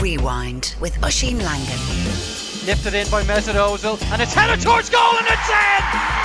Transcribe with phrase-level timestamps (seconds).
[0.00, 1.78] Rewind with Oisin Langan.
[2.64, 5.82] Lifted in by Mesut Ozil, and it's headed towards goal, and it's in!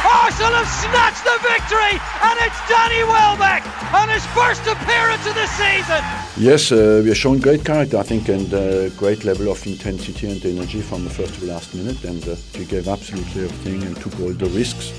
[0.08, 5.48] Arsenal have snatched the victory, and it's Danny Welbeck on his first appearance of the
[5.48, 6.02] season.
[6.38, 10.32] Yes, uh, we are showing great character, I think, and uh, great level of intensity
[10.32, 13.84] and energy from the first to the last minute, and uh, we gave absolutely everything
[13.84, 14.94] and took all the risks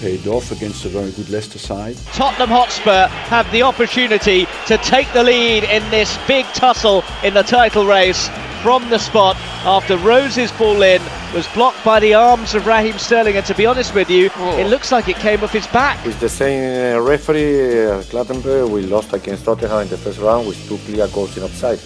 [0.00, 1.96] paid off against a very good Leicester side.
[2.14, 7.42] Tottenham Hotspur have the opportunity to take the lead in this big tussle in the
[7.42, 8.28] title race
[8.62, 11.02] from the spot after Rose's ball in
[11.34, 14.58] was blocked by the arms of Raheem Sterling and to be honest with you oh.
[14.58, 18.68] it looks like it came off his back It's the same uh, referee uh, Clattenburg
[18.68, 21.78] we lost against Tottenham in the first round with two clear goals in offside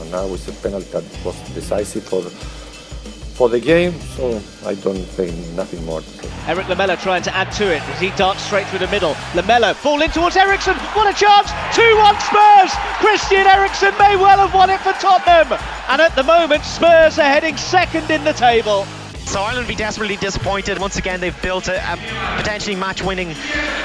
[0.00, 2.22] and now with a penalty that was decisive for
[3.38, 6.02] for the game, so I don't think nothing more.
[6.48, 9.14] Eric Lamela trying to add to it as he darts straight through the middle.
[9.36, 10.74] Lamela fall in towards Eriksen.
[10.98, 11.48] What a chance!
[11.76, 12.72] 2 1 Spurs!
[12.98, 15.56] Christian Eriksen may well have won it for Tottenham.
[15.88, 18.84] And at the moment, Spurs are heading second in the table.
[19.28, 20.80] So Ireland will be desperately disappointed.
[20.80, 21.96] Once again, they've built a, a
[22.38, 23.34] potentially match-winning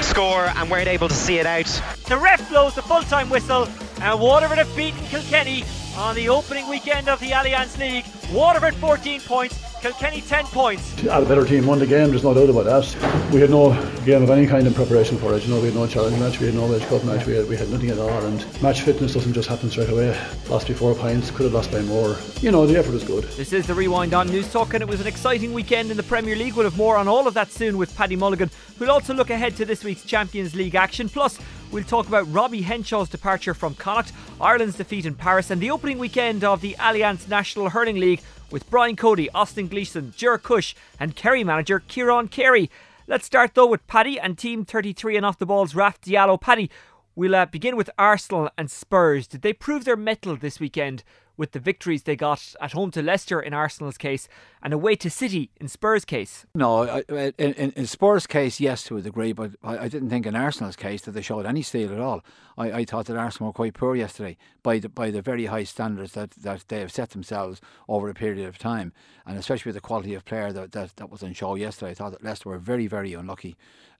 [0.00, 1.70] score and weren't able to see it out.
[2.08, 3.68] The ref blows the full-time whistle,
[4.00, 5.62] and Waterford have beaten Kilkenny
[5.96, 8.06] on the opening weekend of the Allianz League.
[8.32, 11.00] Waterford 14 points, Kilkenny 10 points.
[11.00, 13.30] Had a better team won the game, there's no doubt about that.
[13.32, 13.72] We had no
[14.04, 15.44] game of any kind in preparation for it.
[15.44, 17.48] You know, we had no challenge match, we had no Edge Cup match, we had,
[17.48, 18.24] we had nothing at all.
[18.24, 20.18] And match fitness doesn't just happen straight away.
[20.48, 22.16] Lost by four points, could have lost by more.
[22.40, 23.24] You know, the effort is good.
[23.24, 26.34] This is the Rewind on Newstalk, and it was an exciting weekend in the Premier
[26.34, 26.54] League.
[26.54, 28.50] We'll have more on all of that soon with Paddy Mulligan.
[28.78, 31.08] We'll also look ahead to this week's Champions League action.
[31.08, 31.38] Plus,
[31.74, 35.98] We'll talk about Robbie Henshaw's departure from Connacht, Ireland's defeat in Paris, and the opening
[35.98, 38.22] weekend of the Allianz National Hurling League
[38.52, 42.70] with Brian Cody, Austin Gleeson, Ger Cush, and Kerry manager Kieran Carey.
[43.08, 46.40] Let's start though with Paddy and Team 33 and off the balls Raf Diallo.
[46.40, 46.70] Paddy,
[47.16, 49.26] we'll uh, begin with Arsenal and Spurs.
[49.26, 51.02] Did they prove their mettle this weekend
[51.36, 54.28] with the victories they got at home to Leicester in Arsenal's case
[54.62, 56.46] and away to City in Spurs' case.
[56.54, 60.26] No, in, in, in Spurs' case, yes, to a degree, but I, I, didn't think
[60.26, 62.24] in Arsenal's case that they showed any steel at all.
[62.56, 65.64] I, I thought that Arsenal were quite poor yesterday by the, by the very high
[65.64, 68.92] standards that, that they have set themselves over a period of time,
[69.26, 71.90] and especially with the quality of player that, that, that was on show yesterday.
[71.90, 73.56] I thought that Leicester were very, very unlucky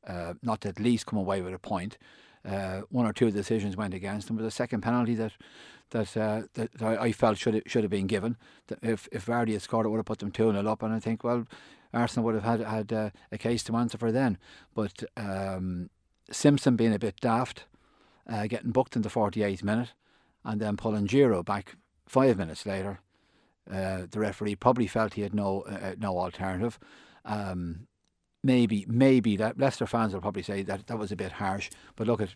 [0.06, 1.98] uh, not to at least come away with a point.
[2.44, 5.32] Uh, one or two decisions went against them, but the second penalty that
[5.90, 8.36] that uh, that I, felt should should have been given.
[8.82, 10.98] If if Vardy had scored, it would have put them two 0 up, and I
[10.98, 11.46] think well,
[11.92, 14.38] Arsenal would have had had uh, a case to answer for then.
[14.74, 15.90] But um,
[16.30, 17.64] Simpson being a bit daft,
[18.28, 19.92] uh, getting booked in the 48th minute,
[20.44, 21.76] and then pulling Giroud back
[22.06, 23.00] five minutes later.
[23.70, 26.78] Uh, the referee probably felt he had no uh, no alternative.
[27.24, 27.86] Um,
[28.44, 31.70] maybe maybe that Leicester fans will probably say that that was a bit harsh.
[31.96, 32.28] But look at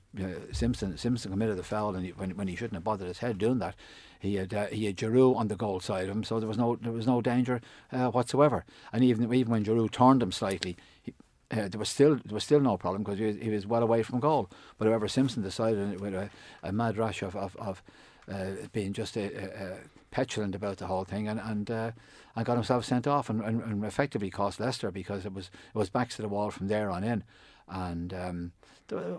[0.53, 0.97] Simpson.
[0.97, 3.59] Simpson committed the foul, and he, when when he shouldn't have bothered his head doing
[3.59, 3.77] that,
[4.19, 6.59] he had uh, he had Giroud on the goal side of him, so there was
[6.59, 7.61] no there was no danger
[7.93, 8.65] uh, whatsoever.
[8.93, 10.77] And even even when Giroud turned him slightly.
[11.03, 11.15] He,
[11.51, 13.83] uh, there was still there was still no problem because he was, he was well
[13.83, 14.51] away from goal.
[14.77, 16.29] But however, Simpson decided with a,
[16.63, 17.83] a mad rush of of, of
[18.31, 19.77] uh, being just a, a, a
[20.11, 21.93] petulant about the whole thing, and and uh,
[22.39, 25.79] and got himself sent off, and, and, and, effectively cost Leicester because it was it
[25.79, 27.25] was backs to the wall from there on in,
[27.69, 28.53] and um,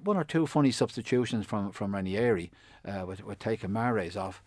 [0.04, 2.50] one or two funny substitutions from from Ranieri
[2.86, 4.42] uh, with, with taking Mahrez off.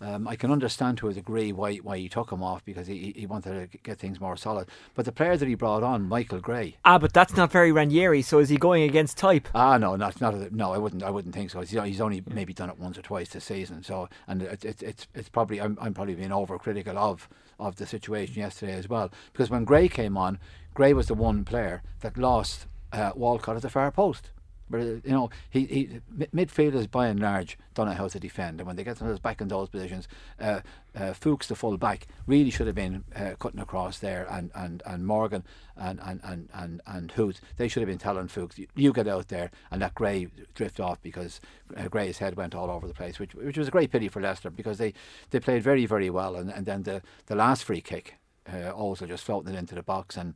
[0.00, 3.14] Um, I can understand to a degree why why he took him off because he,
[3.16, 4.68] he wanted to get things more solid.
[4.94, 6.76] But the player that he brought on, Michael Gray.
[6.84, 8.20] Ah, but that's not very Ranieri.
[8.20, 9.48] So is he going against type?
[9.54, 10.74] Ah, no, not not no.
[10.74, 11.60] I wouldn't I wouldn't think so.
[11.60, 13.82] He's, he's only maybe done it once or twice this season.
[13.82, 17.26] So and it, it, it's it's probably I'm I'm probably being overcritical of
[17.58, 20.38] of the situation yesterday as well because when Gray came on,
[20.74, 24.30] Gray was the one player that lost uh, Walcott at the far post.
[24.70, 26.00] But uh, you know, he, he
[26.34, 29.40] midfielders by and large don't know how to defend, and when they get themselves back
[29.40, 30.08] in those positions,
[30.40, 30.60] uh,
[30.94, 34.82] uh, Fuchs, the full back, really should have been uh, cutting across there, and, and,
[34.84, 35.44] and Morgan
[35.76, 39.28] and and and and and Huth, they should have been telling Fuchs, you get out
[39.28, 41.40] there and let Gray drift off because
[41.76, 44.20] uh, Gray's head went all over the place, which which was a great pity for
[44.20, 44.92] Leicester because they,
[45.30, 48.16] they played very very well, and, and then the the last free kick,
[48.52, 50.34] uh, also just floating it into the box, and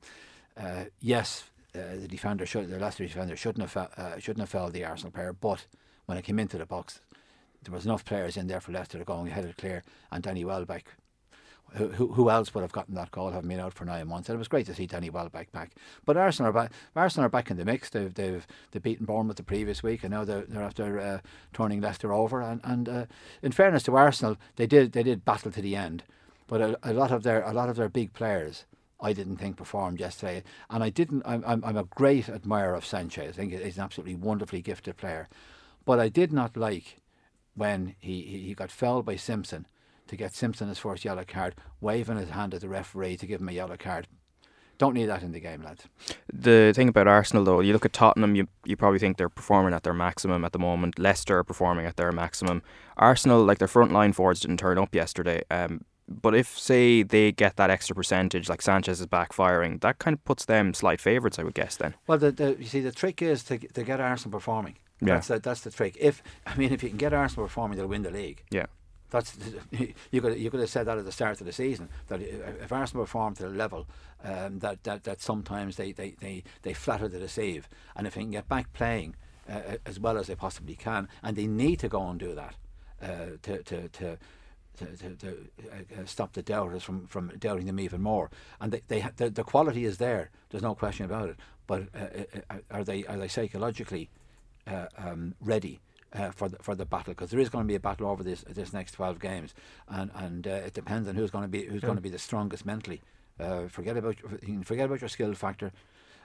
[0.57, 4.73] uh, yes, uh, the defender should the Leicester defender shouldn't have uh, shouldn't have fouled
[4.73, 5.67] the Arsenal player, but
[6.07, 7.01] when it came into the box,
[7.63, 10.23] there was enough players in there for Leicester to go and head it clear, and
[10.23, 10.85] Danny Welbeck.
[11.77, 14.29] Who, who, else would have gotten that goal having been out for nine months?
[14.29, 15.71] And it was great to see Danny Welbeck back.
[16.05, 16.73] But Arsenal are back.
[16.95, 17.89] Arsenal are back in the mix.
[17.89, 21.19] They've they've they've beaten Bournemouth the previous week, and now they're, they're after uh,
[21.55, 22.43] turning Leicester over.
[22.43, 23.07] And and uh,
[23.41, 26.03] in fairness to Arsenal, they did they did battle to the end.
[26.47, 28.67] But a, a lot of their a lot of their big players
[29.03, 30.45] I didn't think performed yesterday.
[30.71, 31.23] And I didn't.
[31.27, 33.31] I'm, I'm, a great admirer of Sanchez.
[33.31, 35.29] I think he's an absolutely wonderfully gifted player.
[35.85, 37.01] But I did not like
[37.55, 39.67] when he, he got fouled by Simpson
[40.07, 43.41] to get Simpson his first yellow card, waving his hand at the referee to give
[43.41, 44.07] him a yellow card.
[44.79, 45.85] Don't need that in the game, lads.
[46.33, 49.75] The thing about Arsenal, though, you look at Tottenham, you you probably think they're performing
[49.75, 50.99] at their maximum at the moment.
[50.99, 52.63] Leicester are performing at their maximum.
[52.97, 55.43] Arsenal, like their front line forwards, didn't turn up yesterday.
[55.51, 55.83] Um,
[56.21, 60.25] but if say they get that extra percentage, like Sanchez is backfiring, that kind of
[60.25, 61.77] puts them slight favourites, I would guess.
[61.77, 61.95] Then.
[62.07, 64.77] Well, the, the, you see, the trick is to to get Arsenal performing.
[65.01, 65.15] Yeah.
[65.15, 65.97] That's the, that's the trick.
[65.99, 68.45] If I mean, if you can get Arsenal performing, they'll win the league.
[68.51, 68.67] Yeah.
[69.11, 69.37] That's
[70.11, 72.73] you could you could have said that at the start of the season that if
[72.73, 73.87] Arsenal perform to the level
[74.25, 78.23] um, that, that that sometimes they, they, they, they flatter the deceive, and if they
[78.23, 79.17] can get back playing
[79.49, 82.55] uh, as well as they possibly can, and they need to go and do that
[83.03, 83.89] uh, to to.
[83.89, 84.19] to
[84.79, 88.31] to, to, to uh, stop the doubters from, from doubting them even more,
[88.61, 90.31] and they, they ha- the, the quality is there.
[90.51, 91.37] There's no question about it.
[91.67, 94.11] But uh, uh, are they are they psychologically
[94.67, 95.81] uh, um, ready
[96.13, 98.23] uh, for the for the battle because there is going to be a battle over
[98.23, 99.55] this this next 12 games
[99.89, 101.87] and and uh, it depends on who's going to be who's Yeah.
[101.87, 103.01] going to be the strongest mentally
[103.41, 104.17] uh, forget about
[104.65, 105.73] forget about your skill factor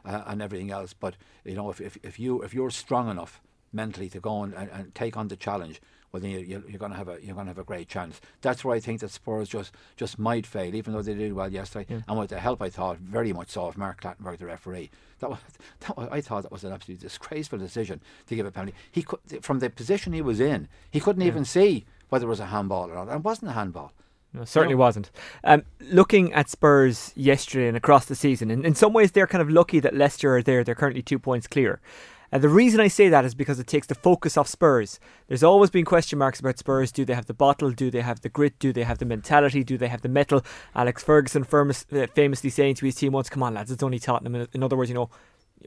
[0.06, 1.16] uh, and everything else but
[1.46, 3.42] you know if, if, if you if you're strong enough
[3.72, 5.80] mentally to go and, and, and take on the challenge
[6.18, 8.20] well then you, you're going to have a you're going to have a great chance
[8.42, 11.52] that's where I think that Spurs just just might fail even though they did well
[11.52, 14.90] yesterday and with the help I thought very much so of Mark Clattenburg the referee
[15.20, 15.40] that was,
[15.82, 19.04] that was I thought that was an absolutely disgraceful decision to give a penalty he
[19.04, 22.48] could from the position he was in he couldn't even see whether it was a
[22.48, 23.92] handball or not and it wasn't a handball
[24.34, 24.80] No, certainly No.
[24.80, 25.10] wasn't.
[25.44, 29.42] Um, looking at Spurs yesterday and across the season, in, in some ways they're kind
[29.42, 30.64] of lucky that Leicester are there.
[30.64, 31.80] They're currently two points clear.
[32.32, 35.00] And the reason I say that is because it takes the focus off Spurs.
[35.28, 36.92] There's always been question marks about Spurs.
[36.92, 37.72] Do they have the bottle?
[37.72, 38.60] Do they have the grit?
[38.60, 39.64] Do they have the mentality?
[39.64, 40.44] Do they have the mettle?
[40.76, 44.00] Alex Ferguson famous, uh, famously saying to his team once, "Come on, lads, it's only
[44.00, 45.10] Tottenham." In- other words, you know,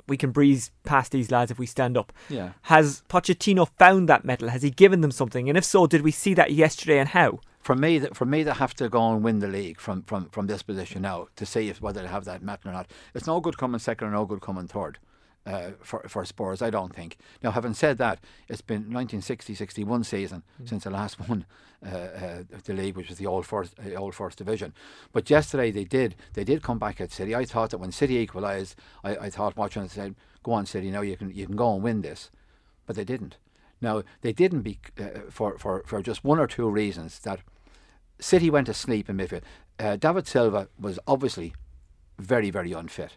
[0.07, 2.13] we can breeze past these lads if we stand up.
[2.29, 2.51] Yeah.
[2.63, 4.49] Has Pochettino found that mettle?
[4.49, 5.49] Has he given them something?
[5.49, 6.99] And if so, did we see that yesterday?
[6.99, 7.41] And how?
[7.61, 10.47] for me, for me to have to go and win the league from, from, from
[10.47, 13.39] this position now to see if whether they have that mettle or not, it's no
[13.41, 14.99] good coming second or no good coming third.
[15.47, 17.17] Uh, for for Spurs, I don't think.
[17.43, 21.47] Now, having said that, it's been 1960-61 season since the last one
[21.85, 24.75] uh, uh, of the league, which was the old first uh, old first division.
[25.13, 27.35] But yesterday they did they did come back at City.
[27.35, 30.91] I thought that when City equalised, I, I thought watching it said, "Go on, City,
[30.91, 32.31] now you can you can go and win this,"
[32.87, 33.39] but they didn't.
[33.81, 37.41] Now they didn't be uh, for for for just one or two reasons that
[38.21, 39.43] City went to sleep in midfield.
[39.79, 41.55] Uh, David Silva was obviously
[42.19, 43.17] very, very unfit.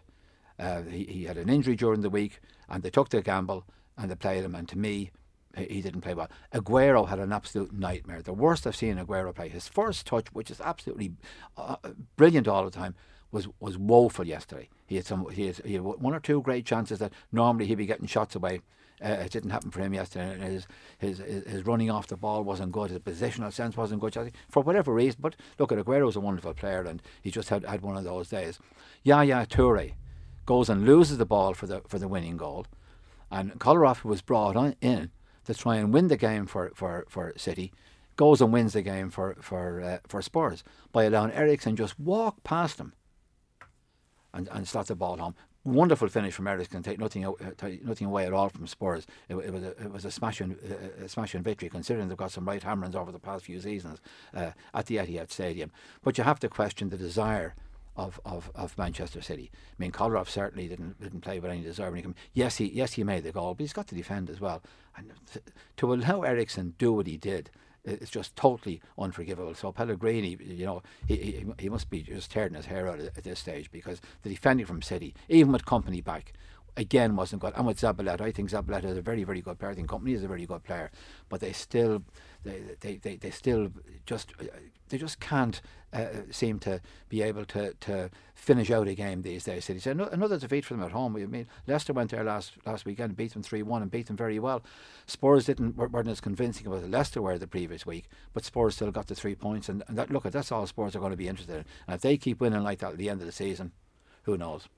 [0.58, 3.64] Uh, he, he had an injury during the week, and they took the gamble
[3.96, 4.54] and they played him.
[4.54, 5.10] And to me,
[5.56, 6.30] he didn't play well.
[6.52, 8.22] Aguero had an absolute nightmare.
[8.22, 9.48] The worst I've seen Aguero play.
[9.48, 11.12] His first touch, which is absolutely
[11.56, 11.76] uh,
[12.16, 12.94] brilliant all the time,
[13.30, 14.68] was was woeful yesterday.
[14.86, 15.28] He had some.
[15.30, 18.34] He had, he had one or two great chances that normally he'd be getting shots
[18.34, 18.60] away.
[19.04, 20.38] Uh, it didn't happen for him yesterday.
[20.38, 20.66] His,
[20.98, 22.90] his his running off the ball wasn't good.
[22.90, 25.18] His positional sense wasn't good for whatever reason.
[25.20, 28.28] But look, at Aguero's a wonderful player, and he just had, had one of those
[28.28, 28.58] days.
[29.02, 29.94] Yaya Toure
[30.46, 32.66] goes and loses the ball for the for the winning goal,
[33.30, 35.10] and Kolarov who was brought on, in
[35.44, 37.72] to try and win the game for, for, for City.
[38.16, 40.62] Goes and wins the game for for uh, for Spurs
[40.92, 42.92] by allowing Eriksen just walk past him
[44.32, 45.34] and, and slot the ball home.
[45.64, 47.32] Wonderful finish from Eriksen, take nothing uh,
[47.82, 49.04] nothing away at all from Spurs.
[49.28, 52.30] It, it was a, it was a smashing uh, a smashing victory considering they've got
[52.30, 54.00] some right hammerings over the past few seasons
[54.32, 55.72] uh, at the Etihad Stadium.
[56.04, 57.56] But you have to question the desire
[57.96, 59.50] of, of, of Manchester City.
[59.54, 62.14] I mean, Kolarov certainly didn't didn't play with any when he came.
[62.32, 64.62] Yes, he yes he made the goal, but he's got to defend as well.
[64.96, 65.42] And to,
[65.78, 67.50] to allow Eriksen do what he did,
[67.84, 69.54] it's just totally unforgivable.
[69.54, 73.24] So Pellegrini, you know, he, he, he must be just tearing his hair out at
[73.24, 76.32] this stage because the defending from City, even with Kompany back,
[76.76, 77.52] again wasn't good.
[77.56, 79.72] And with Zabaleta, I think Zabaleta is a very, very good player.
[79.72, 80.90] I think Kompany is a very good player,
[81.28, 82.02] but they still,
[82.44, 83.70] they, they, they, they still
[84.06, 84.44] just, uh,
[84.88, 85.60] they just can't
[85.92, 89.64] uh, seem to be able to, to finish out a game these days.
[89.64, 89.80] City.
[89.80, 91.16] So ano- another defeat for them at home.
[91.16, 94.16] I mean, Leicester went there last last weekend beat them three one and beat them
[94.16, 94.62] very well.
[95.06, 99.06] Spurs didn't weren't as convincing as Leicester were the previous week, but Spurs still got
[99.06, 99.68] the three points.
[99.68, 101.64] And, and that look, that's all Spurs are going to be interested in.
[101.86, 103.72] And if they keep winning like that at the end of the season,
[104.24, 104.68] who knows?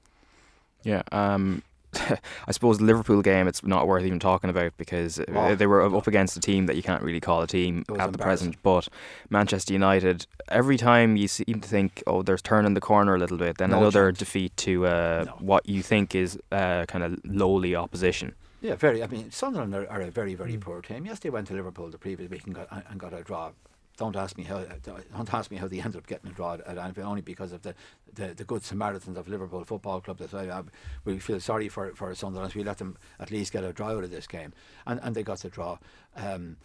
[0.82, 1.02] Yeah.
[1.10, 1.62] Um,
[2.48, 5.82] I suppose the Liverpool game, it's not worth even talking about because Oh, they were
[5.82, 8.56] up against a team that you can't really call a team at the present.
[8.62, 8.88] But
[9.30, 13.38] Manchester United, every time you seem to think, oh, there's turning the corner a little
[13.38, 14.18] bit, then No another chance.
[14.18, 18.34] defeat to uh, what you think is uh, kind of lowly opposition.
[18.62, 19.02] Yeah, very.
[19.02, 21.06] I mean, Sunderland are, are a very, very poor team.
[21.06, 23.50] Yes, they went to Liverpool the previous week and got and got a draw.
[23.96, 24.62] Don't ask me how.
[24.82, 27.06] Don't ask me how they ended up getting a draw at Anfield.
[27.08, 27.74] Only because of the,
[28.12, 30.18] the, the good Samaritans of Liverpool Football Club.
[30.18, 30.62] That I, I,
[31.04, 32.54] we feel sorry for for Sunderland.
[32.54, 34.52] We let them at least get a draw out of this game,
[34.86, 35.78] and and they got the draw.
[36.14, 36.56] Um,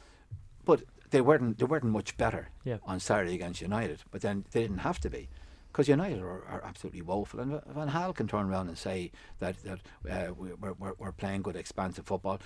[0.65, 2.77] but they weren't they weren't much better Yeah.
[2.85, 5.29] on Saturday against United, but then they didn't have to be.
[5.71, 9.09] Because United are, are absolutely woeful, and Van Gaal can turn around and say
[9.39, 12.41] that that uh, we- we're, we're, we're playing good, expansive football.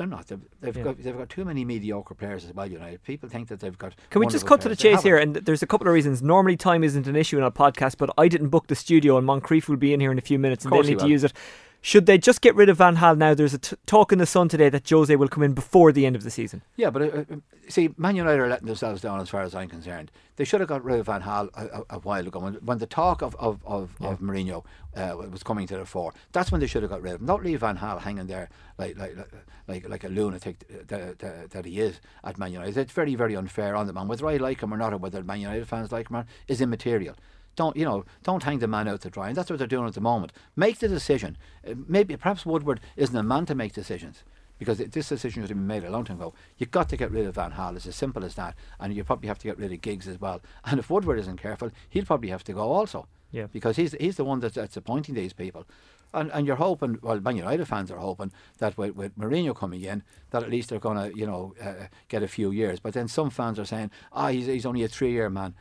[0.00, 0.28] They're not.
[0.28, 0.82] They've, they've Yeah.
[0.84, 2.66] got they've got too many mediocre players as well.
[2.66, 3.94] United people think that they've got.
[4.08, 5.18] Can we just cut to the chase here?
[5.18, 6.22] And there's a couple of reasons.
[6.22, 9.28] Normally, time isn't an issue in a podcast, but I didn't book the studio, and
[9.28, 11.34] Moncrieff will be in here in a few minutes, and they need to use it.
[11.82, 13.32] Should they just get rid of Van Gaal now?
[13.32, 16.04] There's a t- talk in the Sun today that Jose will come in before the
[16.04, 16.60] end of the season.
[16.76, 17.36] Yeah, but uh, uh,
[17.68, 20.10] see, Man United are letting themselves down as far as I'm concerned.
[20.36, 22.38] They should have got rid of Van Gaal a, a, a while ago.
[22.38, 26.12] When, when the talk of, of, of, of Mourinho uh, was coming to the fore,
[26.32, 27.26] that's when they should have got rid of him.
[27.26, 29.28] Not leave Van Gaal hanging there like like like,
[29.66, 32.76] like, like a lunatic that, that, that he is at Man United.
[32.76, 34.06] It's very, very unfair on the man.
[34.06, 36.28] Whether I like him or not, or whether Man United fans like him or not,
[36.46, 37.16] is immaterial.
[37.56, 38.04] Don't you know?
[38.22, 40.32] Don't hang the man out to dry, and that's what they're doing at the moment.
[40.56, 41.36] Make the decision.
[41.66, 44.24] Uh, maybe perhaps Woodward isn't a man to make decisions
[44.58, 46.34] because this decision should have been made a long time ago.
[46.58, 47.76] You've got to get rid of Van Gaal.
[47.76, 50.20] It's as simple as that, and you probably have to get rid of Giggs as
[50.20, 50.40] well.
[50.64, 53.08] And if Woodward isn't careful, he'll probably have to go also.
[53.32, 53.46] Yeah.
[53.46, 55.64] because he's he's the one that's, that's appointing these people.
[56.12, 59.82] And, and you're hoping, well, Man United fans are hoping that with, with Mourinho coming
[59.82, 62.80] in, that at least they're going to, you know, uh, get a few years.
[62.80, 65.54] But then some fans are saying, ah, he's, he's only a three-year man.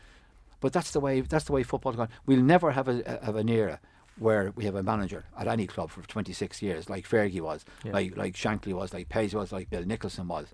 [0.61, 2.09] But that's the way that's the way football's going.
[2.25, 3.79] We'll never have a, have an era
[4.17, 7.93] where we have a manager at any club for 26 years, like Fergie was, Yeah.
[7.93, 10.47] like like Shankly was, like Page was, like Bill Nicholson was,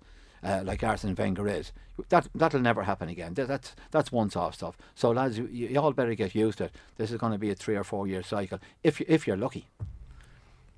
[0.43, 1.71] uh, like Arsene Wenger is.
[2.09, 3.33] That that'll never happen again.
[3.33, 4.77] That, that's that's once-off stuff.
[4.93, 6.75] So lads, you, you all better get used to it.
[6.97, 9.67] This is going to be a three or four-year cycle if you, if you're lucky.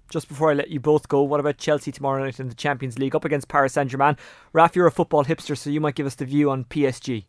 [0.10, 2.98] Just before I let you both go, what about Chelsea tomorrow night in the Champions
[2.98, 4.16] League up against Paris Saint Germain?
[4.54, 7.26] Raf, you're a football hipster, so you might give us the view on PSG.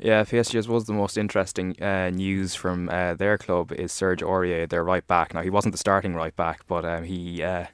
[0.00, 4.68] Yeah, PSG was the most interesting uh, news from uh, their club is Serge Aurier,
[4.68, 5.34] their right back.
[5.34, 7.66] Now he wasn't the starting right back, but um, he uh,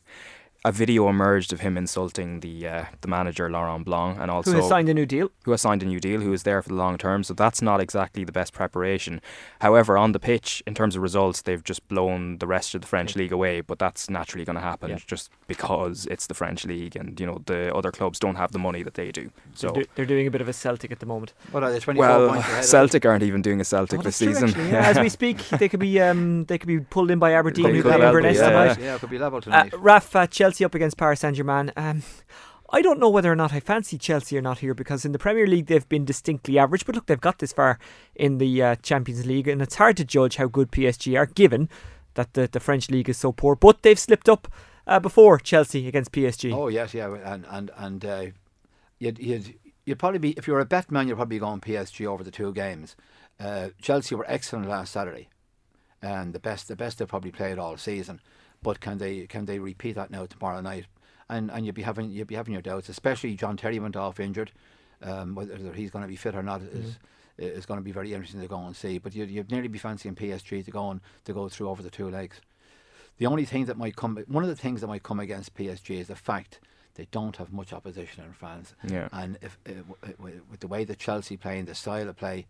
[0.65, 4.57] a video emerged of him insulting the uh, the manager Laurent Blanc and also Who
[4.59, 5.31] has signed a new deal?
[5.45, 7.23] who has signed a new deal, who is there for the long term.
[7.25, 9.21] So that's not exactly the best preparation.
[9.61, 12.87] However, on the pitch, in terms of results, they've just blown the rest of the
[12.88, 13.61] French league away.
[13.61, 14.99] But that's naturally going to happen Yeah.
[15.07, 18.59] just because it's the French league, and you know the other clubs don't have the
[18.59, 19.31] money that they do.
[19.55, 19.69] So.
[19.69, 21.33] They're, do- they're doing a bit of a Celtic at the moment.
[21.53, 21.79] What are they?
[21.79, 24.49] 24 Well, points ahead Celtic aren't even doing a Celtic Oh, this season.
[24.50, 24.88] actually, yeah.
[24.88, 27.75] As we speak, they could be um, they could be pulled in by Aberdeen, Could
[27.77, 28.49] who be play level, Inverness yeah.
[28.49, 28.79] tonight.
[28.81, 29.73] Yeah, it could be level tonight.
[29.79, 31.73] Raf, uh, Chelsea up against Paris Saint Germain.
[31.76, 32.02] Um,
[32.71, 35.19] I don't know whether or not I fancy Chelsea or not here because in the
[35.19, 37.78] Premier League they've been distinctly average, but look, they've got this far
[38.14, 41.69] in the uh, Champions League, and it's hard to judge how good PSG are given
[42.14, 43.57] that the, the French league is so poor.
[43.57, 44.49] But they've slipped up
[44.87, 46.52] uh, before Chelsea against PSG.
[46.52, 48.26] Oh yes, yeah, and and and uh,
[48.99, 49.55] you'd you'd
[49.87, 52.31] you'd probably be if you were a bet man, you'd probably going PSG over the
[52.31, 52.97] two games.
[53.40, 55.28] Uh, Chelsea were excellent last Saturday,
[56.02, 58.21] and the best the best they've probably played all season.
[58.62, 60.87] But can they can they repeat that now tomorrow night?
[61.29, 64.21] And and you'd be having you'd be having your doubts, especially John Terry went off
[64.21, 64.53] injured.
[65.00, 66.99] Um, whether he's going to be fit or not is
[67.38, 68.99] is going to be very interesting to go and see.
[68.99, 71.91] But you'd, you'd nearly be fancying PSG to go and to go through over the
[71.91, 72.41] two legs.
[73.19, 76.00] The only thing that might come, one of the things that might come against PSG
[76.00, 76.61] is the fact
[76.95, 78.75] they don't have much opposition in France.
[78.88, 79.09] Yeah.
[79.12, 79.85] And if w-
[80.19, 82.47] w- with the way that Chelsea play and the style of play,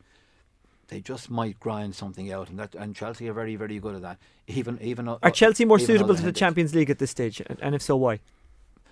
[0.88, 4.02] they just might grind something out, and that and Chelsea are very very good at
[4.02, 4.18] that.
[4.46, 6.32] Even even Are Chelsea more suitable to the.
[6.32, 7.40] Champions League at this stage?
[7.60, 8.20] And- if so, why?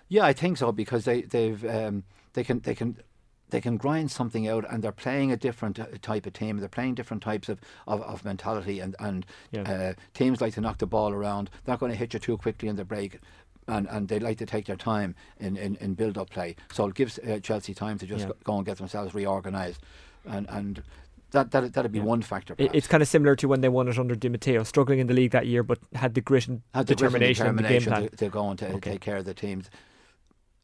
[0.08, 2.96] Yeah, I think so because they they've um, they can they can
[3.50, 6.58] they can grind something out, and they're playing a different type of team.
[6.58, 9.62] They're playing different types of, of, of mentality, and and Yeah.
[9.62, 11.50] uh, teams like to knock the ball around.
[11.64, 13.18] They're not going to hit you too quickly in the break.
[13.68, 16.86] And, and they like to take their time in, in, in build up play, so
[16.86, 18.28] it gives uh, Chelsea time to just Yeah.
[18.28, 19.80] go, go and get themselves reorganised,
[20.24, 20.84] and and
[21.32, 22.54] that that that'd be one factor.
[22.54, 22.74] Perhaps.
[22.74, 25.14] it's kind of similar to when they won it under Di Matteo, struggling in the
[25.14, 27.82] league that year, but had the grit and Had the and determination, and the game
[27.82, 28.08] plan.
[28.08, 28.92] to, to go and to Okay.
[28.92, 29.70] take care of the teams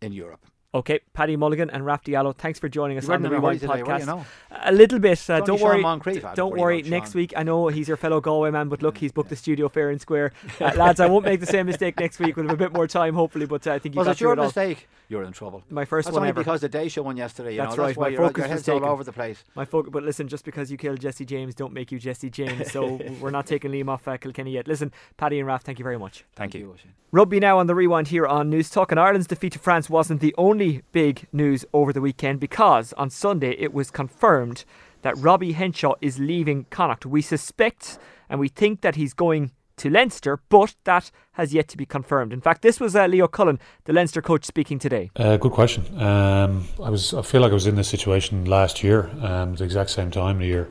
[0.00, 0.40] in Europe.
[0.74, 3.42] Okay, Paddy Mulligan and Raf Diallo, thanks for joining us You weren't on the in
[3.42, 4.00] a hurry Rewind today, podcast.
[4.00, 4.06] you?
[4.06, 4.24] No.
[4.64, 5.28] A little bit.
[5.28, 5.82] Uh, don't worry.
[5.82, 6.82] Moncrieff, don't worry worry.
[6.82, 7.18] Next Sean.
[7.20, 9.90] week, I know he's your fellow Galway man, but look, he's booked the studio fair
[9.90, 10.32] and square.
[10.58, 12.36] Uh, lads, I won't make the same mistake next week.
[12.36, 13.44] We'll have a bit more time, hopefully.
[13.44, 14.88] But uh, I think you was got it your it mistake.
[15.08, 15.62] You're in trouble.
[15.68, 16.40] My first That's one only ever.
[16.40, 17.52] because the day show won yesterday.
[17.52, 17.88] You That's know, right.
[17.88, 19.44] That's why My focus your was head's all over the place.
[19.54, 22.72] My focus, but listen, just because you killed Jesse James, don't make you Jesse James.
[22.72, 24.66] So we're not taking Liam off uh, Kilkenny yet.
[24.66, 26.24] Listen, Paddy and Raf, thank you very much.
[26.34, 26.76] Thank you.
[27.10, 28.86] Rugby now on the rewind here on Newstalk.
[28.90, 30.61] And Ireland's defeat to France wasn't the only
[30.92, 34.64] big news over the weekend because on Sunday it was confirmed
[35.02, 37.04] that Robbie Henshaw is leaving Connacht.
[37.04, 41.76] We suspect and we think that he's going to Leinster, but that has yet to
[41.76, 42.32] be confirmed.
[42.32, 45.10] In fact, this was uh, Leo Cullen, the Leinster coach, speaking today.
[45.16, 45.82] Uh, good question.
[46.00, 47.14] Um, I was.
[47.14, 50.36] I feel like I was in this situation last year, um, the exact same time
[50.36, 50.68] of year,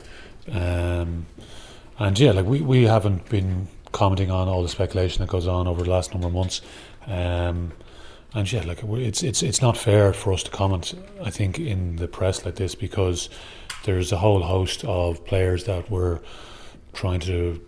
[0.50, 1.26] um,
[1.98, 5.66] and yeah, like we, we haven't been commenting on all the speculation that goes on
[5.68, 6.62] over the last number of months.
[7.06, 7.72] Um,
[8.34, 10.94] and yeah, like it's it's it's not fair for us to comment.
[11.22, 13.28] I think in the press like this because
[13.84, 16.20] there's a whole host of players that we're
[16.92, 17.60] trying to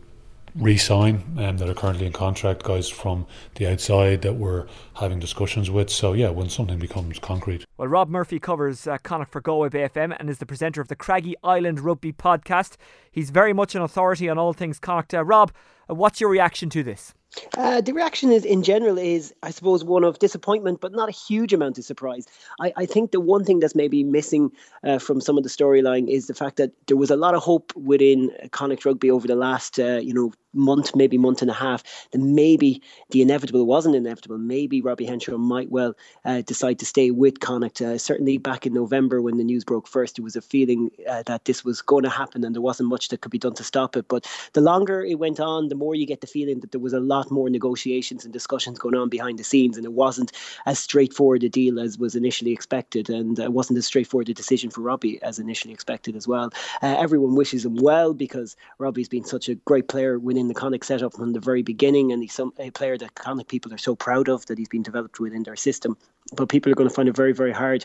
[0.55, 5.71] re-sign um, that are currently in contract, guys from the outside that we're having discussions
[5.71, 5.91] with.
[5.91, 7.65] So yeah, when something becomes concrete.
[7.77, 10.89] Well, Rob Murphy covers uh, Connacht for Galway Bay FM and is the presenter of
[10.89, 12.77] the Craggy Island Rugby podcast.
[13.11, 15.13] He's very much an authority on all things Connacht.
[15.13, 15.53] Uh, Rob,
[15.91, 17.15] uh, what's your reaction to this?
[17.57, 21.13] Uh, the reaction is, in general, is I suppose one of disappointment, but not a
[21.13, 22.27] huge amount of surprise.
[22.61, 26.09] I, I think the one thing that's maybe missing uh, from some of the storyline
[26.09, 29.37] is the fact that there was a lot of hope within Connacht Rugby over the
[29.37, 33.97] last, uh, you know, month, maybe month and a half, that maybe the inevitable wasn't
[33.97, 34.39] inevitable.
[34.39, 37.81] Maybe Robbie Henshaw might well uh, decide to stay with Connacht.
[37.81, 41.23] Uh, certainly back in November when the news broke first, there was a feeling uh,
[41.27, 43.65] that this was going to happen and there wasn't much that could be done to
[43.65, 44.07] stop it.
[44.09, 46.93] But the longer it went on, the more you get the feeling that there was
[46.93, 50.33] a lot more negotiations and discussions going on behind the scenes, and it wasn't
[50.67, 54.71] as straightforward a deal as was initially expected, and it wasn't as straightforward a decision
[54.71, 56.51] for Robbie as initially expected as well.
[56.83, 60.55] Uh, everyone wishes him well because Robbie's been such a great player winning in the
[60.55, 63.79] Connacht setup from the very beginning, and he's some, a player that Connacht people are
[63.79, 65.97] so proud of that he's been developed within their system.
[66.35, 67.85] But people are going to find it very, very hard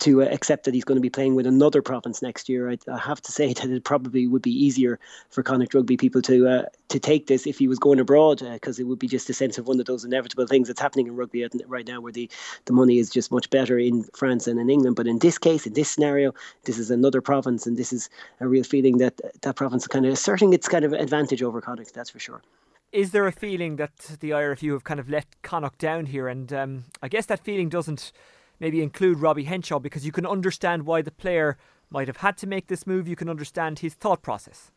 [0.00, 2.70] to uh, accept that he's going to be playing with another province next year.
[2.70, 4.98] I, I have to say that it probably would be easier
[5.30, 8.75] for Connacht rugby people to uh, to take this if he was going abroad, because
[8.78, 11.06] uh, it would be just a sense of one of those inevitable things that's happening
[11.06, 12.30] in rugby right now, where the,
[12.64, 14.96] the money is just much better in France and in England.
[14.96, 18.08] But in this case, in this scenario, this is another province, and this is
[18.40, 21.60] a real feeling that that province is kind of asserting its kind of advantage over
[21.60, 21.94] Connacht.
[21.94, 22.42] That's for sure
[22.92, 26.28] is there a feeling that the IRFU have kind of let Connacht down here?
[26.28, 28.12] And um, I guess that feeling doesn't
[28.58, 31.58] maybe include Robbie Henshaw because you can understand why the player
[31.90, 33.06] might have had to make this move.
[33.06, 34.70] You can understand his thought process.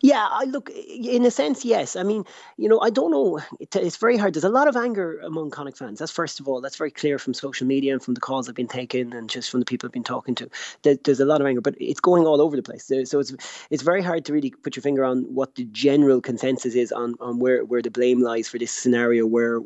[0.00, 1.96] Yeah, I look in a sense, yes.
[1.96, 2.24] I mean,
[2.56, 3.40] you know, I don't know.
[3.60, 4.34] it's very hard.
[4.34, 5.98] There's a lot of anger among Connacht fans.
[5.98, 6.60] That's first of all.
[6.60, 9.50] That's very clear from social media and from the calls I've been taking and just
[9.50, 10.50] from the people I've been talking to.
[10.82, 12.84] there's a lot of anger, but it's going all over the place.
[12.86, 13.34] So it's
[13.70, 17.14] it's very hard to really put your finger on what the general consensus is on
[17.20, 19.60] on where where the blame lies for this scenario where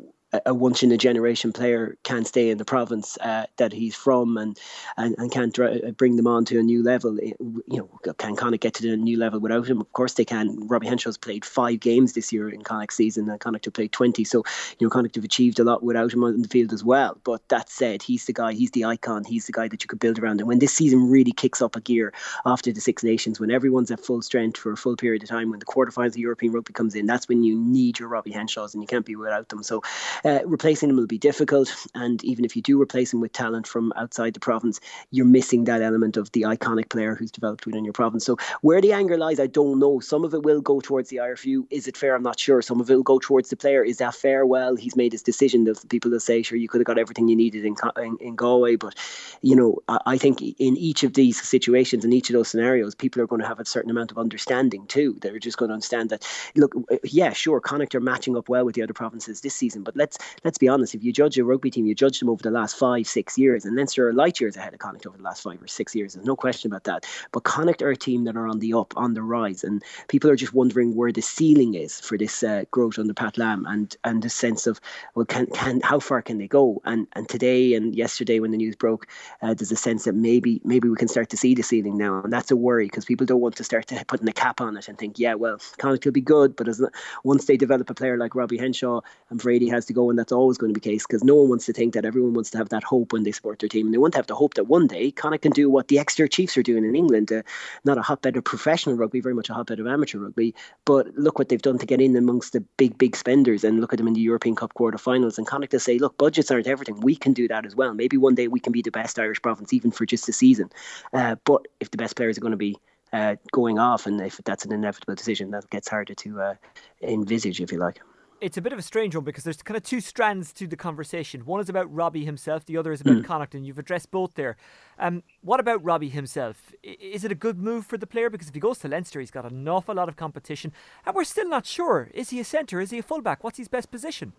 [0.45, 4.37] a once in a generation player can't stay in the province uh, that he's from
[4.37, 4.57] and
[4.97, 7.17] and, and can't dr- bring them on to a new level.
[7.19, 9.81] You know, can Connacht get to the new level without him?
[9.81, 10.67] Of course they can.
[10.67, 14.23] Robbie Henshaw's played five games this year in Connacht season, and Connacht have played twenty.
[14.23, 14.43] So
[14.79, 17.17] you know, Connacht have achieved a lot without him on the field as well.
[17.23, 18.53] But that said, he's the guy.
[18.53, 19.25] He's the icon.
[19.25, 20.39] He's the guy that you could build around.
[20.39, 22.13] And when this season really kicks up a gear
[22.45, 25.49] after the Six Nations, when everyone's at full strength for a full period of time,
[25.49, 28.73] when the quarterfinals of European rugby comes in, that's when you need your Robbie Henshaws,
[28.73, 29.63] and you can't be without them.
[29.63, 29.81] So
[30.25, 31.73] uh, replacing him will be difficult.
[31.95, 34.79] And even if you do replace him with talent from outside the province,
[35.11, 38.25] you're missing that element of the iconic player who's developed within your province.
[38.25, 39.99] So where the anger lies, I don't know.
[39.99, 41.65] Some of it will go towards the IRFU.
[41.69, 42.15] Is it fair?
[42.15, 42.61] I'm not sure.
[42.61, 43.83] Some of it will go towards the player.
[43.83, 44.45] Is that fair?
[44.45, 45.63] Well, he's made his decision.
[45.63, 48.35] The people will say, sure, you could have got everything you needed in, in, in
[48.35, 48.75] Galway.
[48.75, 48.95] But,
[49.41, 52.95] you know, I, I think in each of these situations, in each of those scenarios,
[52.95, 55.17] people are going to have a certain amount of understanding too.
[55.21, 58.75] They're just going to understand that, look, yeah, sure, Connacht are matching up well with
[58.75, 60.93] the other provinces this season, but let's let's be honest.
[60.93, 63.63] If you judge a rugby team, you judge them over the last five, six years,
[63.63, 66.13] and Leinster are light years ahead of Connacht over the last five or six years.
[66.13, 67.05] There's no question about that.
[67.31, 70.29] But Connacht are a team that are on the up, on the rise, and people
[70.29, 73.95] are just wondering where the ceiling is for this uh, growth under Pat Lam, and
[74.03, 74.81] and the sense of
[75.15, 76.81] well, can can how far can they go?
[76.83, 79.07] And and today and yesterday when the news broke,
[79.41, 82.21] uh, there's a sense that maybe maybe we can start to see the ceiling now,
[82.21, 84.75] and that's a worry because people don't want to start to putting a cap on
[84.75, 86.83] it and think, yeah, well, Connacht will be good, but as
[87.23, 90.31] once they develop a player like Robbie Henshaw and Brady has to go, and that's
[90.31, 92.49] always going to be the case because no one wants to think that everyone wants
[92.51, 93.87] to have that hope when they support their team.
[93.87, 95.99] And they want to have the hope that one day Connacht can do what the
[95.99, 97.31] Exeter Chiefs are doing in England.
[97.31, 97.43] Uh,
[97.85, 100.55] not a hotbed of professional rugby, very much a hotbed of amateur rugby.
[100.85, 103.93] But look what they've done to get in amongst the big, big spenders and look
[103.93, 105.37] at them in the European Cup quarterfinals.
[105.37, 106.99] And Connacht to say, look, budgets aren't everything.
[106.99, 107.93] We can do that as well.
[107.93, 110.69] Maybe one day we can be the best Irish province, even for just a season.
[111.13, 112.77] Uh, but if the best players are going to be
[113.13, 116.55] uh, going off, and if that's an inevitable decision, that gets harder to uh,
[117.01, 118.01] envisage, if you like
[118.41, 120.75] it's a bit of a strange one because there's kind of two strands to the
[120.75, 121.45] conversation.
[121.45, 123.23] One is about Robbie himself, the other is about mm.
[123.23, 124.57] Connacht, and you've addressed both there.
[124.97, 126.73] Um, what about Robbie himself?
[126.83, 128.29] Is it a good move for the player?
[128.29, 130.73] Because if he goes to Leinster, he's got an awful lot of competition,
[131.05, 132.09] and we're still not sure.
[132.13, 132.81] Is he a centre?
[132.81, 133.43] Is he a fullback?
[133.43, 134.33] What's his best position?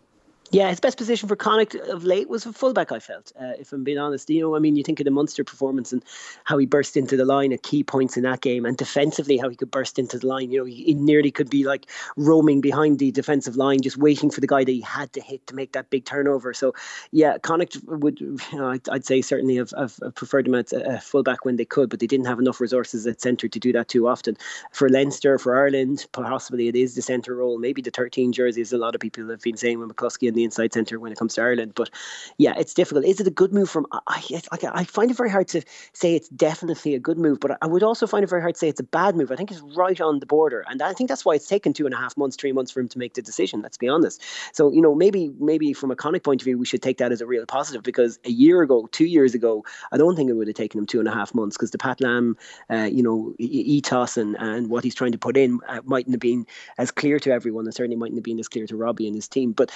[0.50, 2.92] Yeah, his best position for Connacht of late was a fullback.
[2.92, 5.10] I felt, uh, if I'm being honest, you know, I mean, you think of the
[5.10, 6.04] Munster performance and
[6.44, 9.48] how he burst into the line at key points in that game, and defensively how
[9.48, 10.50] he could burst into the line.
[10.50, 14.30] You know, he, he nearly could be like roaming behind the defensive line, just waiting
[14.30, 16.52] for the guy that he had to hit to make that big turnover.
[16.52, 16.74] So,
[17.12, 21.46] yeah, Connacht would, you know, I'd, I'd say certainly have, have, preferred him at fullback
[21.46, 24.06] when they could, but they didn't have enough resources at centre to do that too
[24.06, 24.36] often.
[24.72, 28.78] For Leinster, for Ireland, possibly it is the centre role, maybe the 13 jersey, a
[28.78, 31.34] lot of people have been saying with McCloskey and the inside centre when it comes
[31.34, 31.72] to Ireland.
[31.74, 31.90] But
[32.38, 33.04] yeah, it's difficult.
[33.04, 33.86] Is it a good move from?
[33.92, 37.58] I, I, I find it very hard to say it's definitely a good move, but
[37.60, 39.30] I would also find it very hard to say it's a bad move.
[39.30, 41.84] I think it's right on the border, and I think that's why it's taken two
[41.84, 43.62] and a half months, three months for him to make the decision.
[43.62, 44.22] Let's be honest.
[44.52, 47.12] So you know, maybe maybe from a Connacht point of view, we should take that
[47.12, 50.34] as a real positive because a year ago, two years ago, I don't think it
[50.34, 52.36] would have taken him two and a half months because the Pat Lam,
[52.70, 56.20] uh, you know, ethos and and what he's trying to put in uh, mightn't have
[56.20, 56.46] been
[56.78, 59.28] as clear to everyone, and certainly mightn't have been as clear to Robbie and his
[59.28, 59.52] team.
[59.52, 59.70] But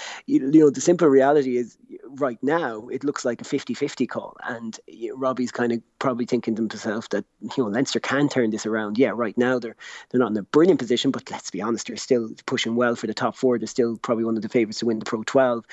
[0.53, 1.77] you know, the simple reality is,
[2.19, 6.27] right now, it looks like a 50-50 call, and you know, Robbie's kind of probably
[6.27, 8.99] thinking to himself that you know Leinster can turn this around.
[8.99, 9.77] Yeah, right now they're
[10.11, 13.07] they're not in a brilliant position, but let's be honest, they're still pushing well for
[13.07, 13.59] the top four.
[13.59, 15.65] They're still probably one of the favourites to win the Pro 12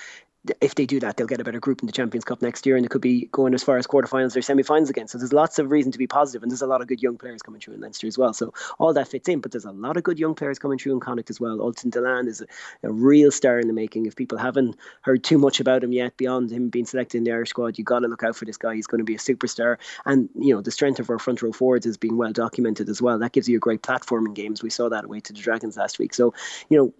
[0.59, 2.75] if they do that, they'll get a better group in the Champions Cup next year,
[2.75, 5.07] and it could be going as far as quarterfinals or semi-finals again.
[5.07, 7.17] So there's lots of reason to be positive, and there's a lot of good young
[7.17, 8.33] players coming through in Leinster as well.
[8.33, 10.93] So all that fits in, but there's a lot of good young players coming through
[10.93, 11.61] in Connacht as well.
[11.61, 14.05] Ultan Dillane is a, a, real star in the making.
[14.05, 17.31] If people haven't heard too much about him yet, beyond him being selected in the
[17.31, 18.75] Irish squad, you've got to look out for this guy.
[18.75, 21.53] He's going to be a superstar, and you know the strength of our front row
[21.53, 23.17] forwards has been well documented as well.
[23.17, 24.61] That gives you a great platform in games.
[24.61, 26.13] We saw that away to the Dragons last week.
[26.13, 26.33] So
[26.69, 26.93] you know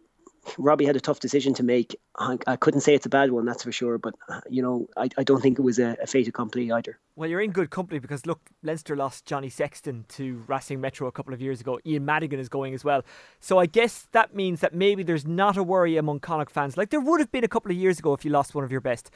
[0.58, 1.96] Robbie had a tough decision to make.
[2.20, 3.98] I, couldn't say it's a bad one, that's for sure.
[3.98, 7.00] But uh, you know, I, I don't think it was a, a accompli either.
[7.16, 11.12] Well, you're in good company because look, Leinster lost Johnny Sexton to Racing Metro a
[11.12, 11.80] couple of years ago.
[11.86, 13.04] Ian Madigan is going as well.
[13.40, 16.90] So I guess that means that maybe there's not a worry among Connacht fans, like
[16.90, 18.82] there would have been a couple of years ago if you lost one of your
[18.82, 19.10] best.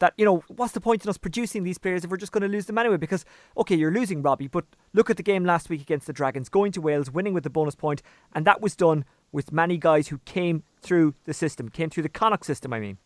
[0.00, 2.42] That you know, what's the point in us producing these players if we're just going
[2.42, 2.96] to lose them anyway?
[2.96, 3.24] Because
[3.56, 6.72] okay, you're losing Robbie, but look at the game last week against the Dragons, going
[6.72, 8.02] to Wales, winning with the bonus point,
[8.34, 12.08] and that was done with many guys who came through the system, came through the
[12.08, 12.98] Connacht system, I mean.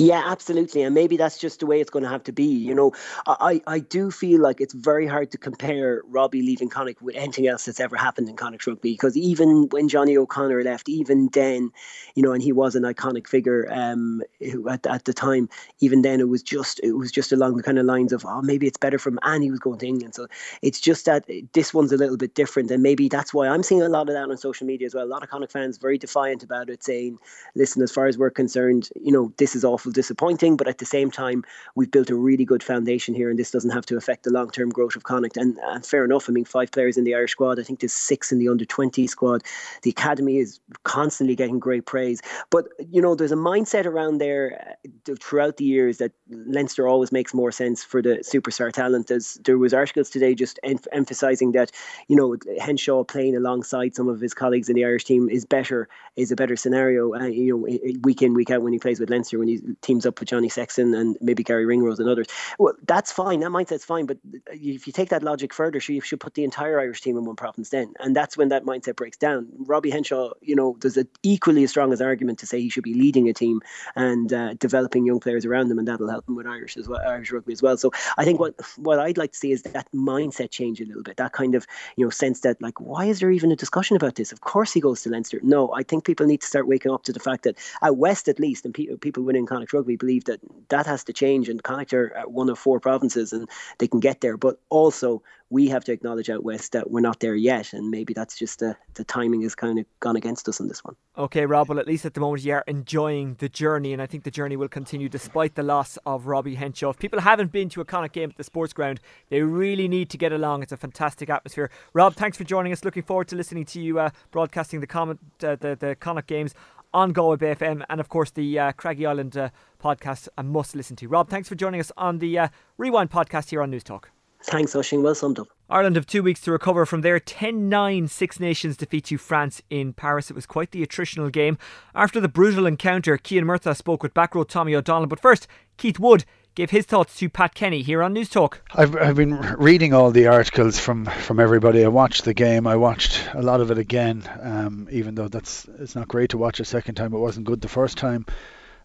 [0.00, 2.44] Yeah, absolutely, and maybe that's just the way it's going to have to be.
[2.44, 2.92] You know,
[3.26, 7.48] I I do feel like it's very hard to compare Robbie leaving Connacht with anything
[7.48, 11.72] else that's ever happened in Connacht rugby because even when Johnny O'Connor left, even then,
[12.14, 14.22] you know, and he was an iconic figure um,
[14.70, 15.48] at at the time.
[15.80, 18.40] Even then, it was just it was just along the kind of lines of oh
[18.40, 20.14] maybe it's better from and he was going to England.
[20.14, 20.28] So
[20.62, 23.82] it's just that this one's a little bit different, and maybe that's why I'm seeing
[23.82, 25.04] a lot of that on social media as well.
[25.04, 27.18] A lot of Connacht fans very defiant about it, saying,
[27.56, 30.86] "Listen, as far as we're concerned, you know, this is awful." Disappointing, but at the
[30.86, 34.24] same time, we've built a really good foundation here, and this doesn't have to affect
[34.24, 35.36] the long term growth of Connacht.
[35.36, 37.58] And, fair enough, I mean, five players in the Irish squad.
[37.58, 39.42] I think there's six in the under 20 squad.
[39.82, 42.20] The academy is constantly getting great praise.
[42.50, 44.76] But, you know, there's a mindset around there
[45.08, 49.10] uh, throughout the years that Leinster always makes more sense for the superstar talent.
[49.10, 51.70] As there was articles today just em- emphasising that,
[52.08, 55.88] you know, Henshaw playing alongside some of his colleagues in the Irish team is better,
[56.16, 59.10] is a better scenario, uh, you know, week in, week out when he plays with
[59.10, 62.26] Leinster, when he teams up with Johnny Sexton and maybe Garry Ringrose and others.
[62.58, 63.40] Well, that's fine.
[63.40, 64.06] That mindset's fine.
[64.06, 67.24] But if you take that logic further, you should put the entire Irish team in
[67.24, 67.94] one province then.
[68.00, 69.48] And that's when that mindset breaks down.
[69.58, 72.84] Robbie Henshaw, you know, there's an equally as strong as argument to say he should
[72.84, 73.60] be leading a team
[73.96, 77.00] and uh, developing young players around him, and that'll help him with Irish as well,
[77.06, 77.76] Irish rugby as well.
[77.76, 81.02] So I think what what I'd like to see is that mindset change a little
[81.02, 81.16] bit.
[81.16, 84.16] That kind of you know sense that like, why is there even a discussion about
[84.16, 84.32] this?
[84.32, 85.40] Of course he goes to Leinster.
[85.42, 88.28] No, I think people need to start waking up to the fact that out west
[88.28, 91.48] at least, and pe- people winning Connacht rugby believe that that has to change.
[91.48, 94.36] And Connacht are one of four provinces, and they can get there.
[94.36, 98.12] But also, we have to acknowledge out west that we're not there yet, and maybe
[98.12, 100.94] that's just the the timing has kind of gone against us on this one.
[101.16, 101.68] Okay, Rob.
[101.68, 104.30] Well, at least at the moment you are enjoying the journey, and I think the
[104.30, 106.90] journey will continue despite the loss of Robbie Henshaw.
[106.90, 109.00] If people haven't been to a Connacht game at the Sports Ground,
[109.30, 110.62] they really need to get along.
[110.62, 111.70] It's a fantastic atmosphere.
[111.92, 112.84] Rob, thanks for joining us.
[112.84, 116.54] Looking forward to listening to you uh, broadcasting the comment uh, the the Connacht games
[116.92, 119.50] on Galway Bay FM, and of course the uh, Craggy Island uh,
[119.82, 121.08] podcast a must listen to.
[121.08, 124.04] Rob, thanks for joining us on the uh, Rewind podcast here on Newstalk.
[124.42, 125.02] Thanks, Oisin.
[125.02, 125.48] Well summed up.
[125.70, 129.60] Ireland have two weeks to recover from their 10 9 Six Nations defeat to France
[129.68, 130.30] in Paris.
[130.30, 131.58] It was quite the attritional game.
[131.94, 135.08] After the brutal encounter, Cian Murtagh spoke with back row Tommy O'Donnell.
[135.08, 135.46] But first,
[135.76, 136.24] Keith Wood
[136.58, 138.54] gave his thoughts to Pat Kenny here on Newstalk.
[138.74, 141.84] I've, I've been reading all the articles from, from everybody.
[141.84, 142.66] I watched the game.
[142.66, 146.38] I watched a lot of it again, um, even though that's it's not great to
[146.38, 147.14] watch a second time.
[147.14, 148.26] It wasn't good the first time.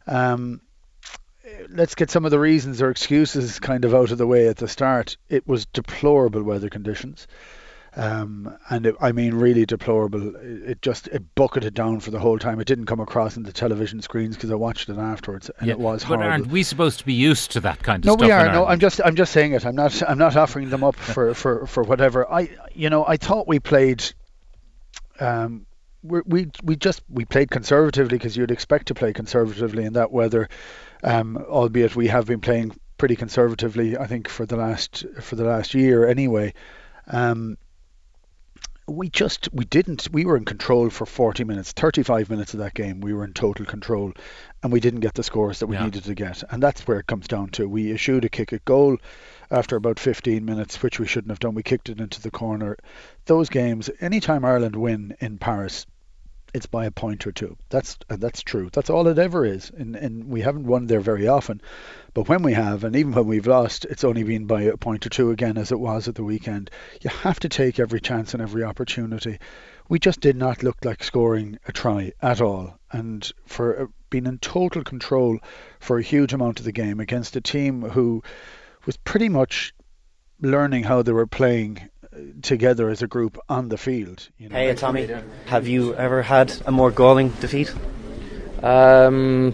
[0.05, 0.61] Um,
[1.67, 4.57] let's get some of the reasons or excuses kind of out of the way at
[4.57, 5.17] the start.
[5.27, 7.25] It was deplorable weather conditions.
[7.95, 10.35] Um, and it, I mean really deplorable.
[10.35, 12.59] It, it, just it bucketed down for the whole time.
[12.59, 15.73] It didn't come across in the television screens because I watched it afterwards, and yeah,
[15.73, 16.31] it was but horrible.
[16.31, 18.21] aren't we supposed to be used to that kind of no, stuff?
[18.21, 18.51] No, we are.
[18.51, 19.65] No, I'm just I'm just saying it.
[19.65, 22.31] I'm not I'm not offering them up for, for, for whatever.
[22.31, 24.03] I you know I thought we played.
[25.19, 25.67] Um,
[26.01, 30.49] we we just we played conservatively because you'd expect to play conservatively in that weather
[31.03, 35.43] um, albeit we have been playing pretty conservatively, I think, for the last for the
[35.43, 36.53] last year anyway.
[37.07, 37.57] Um,
[38.87, 42.73] we just we didn't we were in control for 40 minutes 35 minutes of that
[42.73, 44.13] game we were in total control
[44.63, 45.83] and we didn't get the scores that we yeah.
[45.83, 47.67] needed to get and that's where it comes down to.
[47.67, 48.97] We issued a kick at goal
[49.51, 51.53] after about 15 minutes which we shouldn't have done.
[51.53, 52.77] We kicked it into the corner.
[53.25, 55.85] Those games anytime Ireland win in Paris
[56.53, 57.57] it's by a point or two.
[57.69, 58.69] That's and that's true.
[58.71, 59.71] That's all it ever is.
[59.75, 61.61] And and we haven't won there very often.
[62.13, 65.05] But when we have, and even when we've lost, it's only been by a point
[65.05, 66.69] or two again, as it was at the weekend.
[67.01, 69.39] You have to take every chance and every opportunity.
[69.89, 72.79] We just did not look like scoring a try at all.
[72.91, 75.39] And for uh, being in total control
[75.79, 78.21] for a huge amount of the game against a team who
[78.85, 79.73] was pretty much
[80.39, 81.89] learning how they were playing
[82.41, 84.29] together as a group on the field.
[84.37, 84.55] You know?
[84.55, 85.09] Hey, Tommy,
[85.45, 87.73] have you ever had a more galling defeat?
[88.61, 89.53] Um,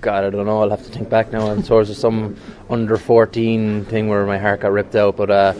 [0.00, 0.62] God, I don't know.
[0.62, 1.50] I'll have to think back now.
[1.50, 2.36] I'm sure there's some
[2.68, 5.54] under 14 thing where my heart got ripped out, but uh,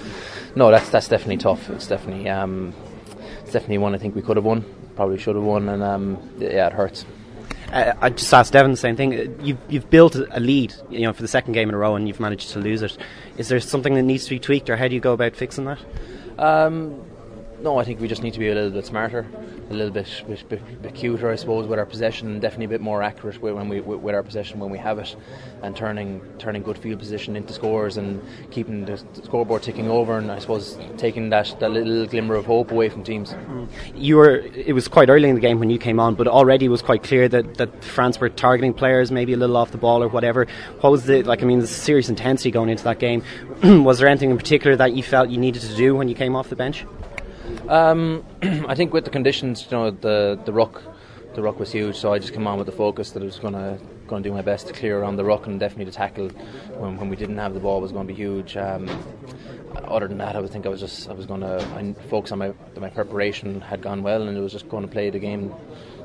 [0.57, 1.71] no, that's that's definitely tough.
[1.71, 2.75] It's definitely um,
[3.43, 4.65] it's definitely one I think we could have won,
[4.97, 7.07] probably should have won, and um, yeah, it hurts.
[7.73, 9.41] Uh, I just asked Devin the same thing.
[9.43, 12.07] You've you've built a lead, you know, for the second game in a row, and
[12.07, 12.99] you've managed to lose it.
[13.39, 15.65] Is there something that needs to be tweaked, or how do you go about fixing
[15.65, 15.79] that?
[16.38, 17.12] Um,
[17.62, 19.27] no, I think we just need to be a little bit smarter,
[19.70, 22.29] a little bit, bit, bit, bit cuter, I suppose, with our possession.
[22.29, 25.14] and Definitely a bit more accurate when we with our possession when we have it,
[25.62, 30.18] and turning turning good field position into scores and keeping the scoreboard ticking over.
[30.18, 33.33] And I suppose taking that, that little glimmer of hope away from teams.
[33.33, 33.68] Mm.
[33.94, 34.37] You were.
[34.38, 36.83] It was quite early in the game when you came on, but already it was
[36.83, 40.09] quite clear that, that France were targeting players, maybe a little off the ball or
[40.09, 40.46] whatever.
[40.81, 41.42] What was the like?
[41.42, 43.22] I mean, the serious intensity going into that game.
[43.62, 46.35] was there anything in particular that you felt you needed to do when you came
[46.35, 46.85] off the bench?
[47.68, 50.83] Um, I think with the conditions, you know, the the ruck,
[51.35, 51.96] the ruck was huge.
[51.96, 54.42] So I just came on with the focus that I was gonna gonna do my
[54.42, 56.29] best to clear around the rock and definitely to tackle
[56.77, 58.57] when, when we didn't have the ball was going to be huge.
[58.57, 58.88] Um,
[59.85, 62.38] other than that, I would think I was just I was going to focus on
[62.38, 65.55] my my preparation had gone well, and it was just going to play the game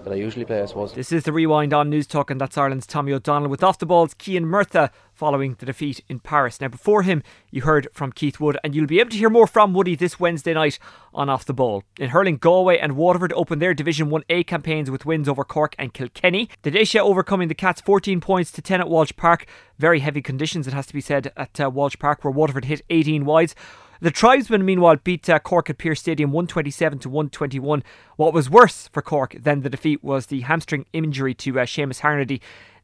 [0.07, 0.93] that I usually play, I suppose.
[0.93, 4.15] This is the rewind on Newstalk, and that's Ireland's Tommy O'Donnell with off the balls
[4.19, 6.61] Cian Murtagh following the defeat in Paris.
[6.61, 9.47] Now, before him, you heard from Keith Wood, and you'll be able to hear more
[9.47, 10.79] from Woody this Wednesday night
[11.13, 11.83] on Off the Ball.
[11.99, 15.93] In hurling, Galway and Waterford opened their Division 1A campaigns with wins over Cork and
[15.93, 16.49] Kilkenny.
[16.61, 19.45] The Déise overcoming the Cats 14 points to 10 at Walsh Park.
[19.77, 22.81] Very heavy conditions, it has to be said, at uh, Walsh Park, where Waterford hit
[22.89, 23.55] 18 wides.
[23.99, 27.83] The Tribesmen, meanwhile, beat uh, Cork at Pearse Stadium 127 to 121.
[28.15, 32.01] What was worse for Cork than the defeat was the hamstring injury to uh, Seamus
[32.01, 32.39] Harnedy.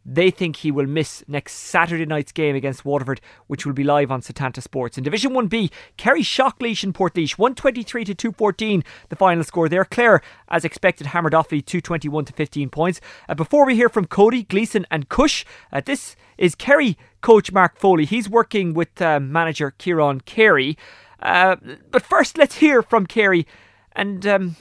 [0.06, 4.12] They think he will miss next Saturday night's game against Waterford, which will be live
[4.12, 4.98] on Setanta Sports.
[4.98, 9.86] In Division 1B, Kerry shock Laois and Portlaoise, 123 to 214, the final score there.
[9.86, 13.00] Clare, as expected, hammered Offaly 221 to 15 points.
[13.30, 17.78] Uh, before we hear from Cody, Gleeson, and Cush, uh, this is Kerry coach Mark
[17.78, 18.06] Foley.
[18.06, 20.78] He's working with uh, manager Kieran Carey.
[21.22, 21.56] Uh,
[21.89, 23.48] but first, let's hear from Carey
[23.94, 24.56] and um,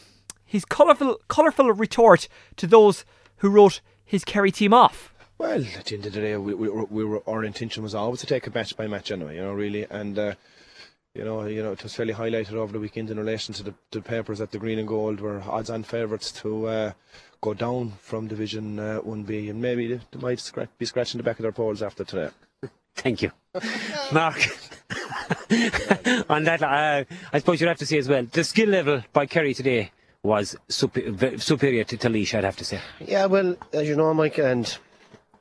[0.45, 3.05] his colourful, colourful retort to those
[3.39, 5.12] who wrote his Kerry team off.
[5.43, 8.21] Well, at the end of the day, we, we, we were, our intention was always
[8.21, 10.35] to take a match by match anyway, you know, really, and uh,
[11.17, 13.75] you know, you know, it was fairly highlighted over the weekend in relation to the,
[13.91, 16.93] the papers that the green and gold were odds-on favourites to uh,
[17.41, 21.25] go down from Division uh, 1B, and maybe they, they might scratch, be scratching the
[21.25, 22.31] back of their poles after today.
[22.95, 23.33] Thank you,
[24.13, 24.37] Mark.
[26.31, 27.03] on that, uh,
[27.33, 29.91] I suppose you'd have to say as well, the skill level by Kerry today
[30.23, 32.81] was super, superior to Laois, I'd have to say.
[33.01, 34.79] Yeah, well, as you know, Mike, and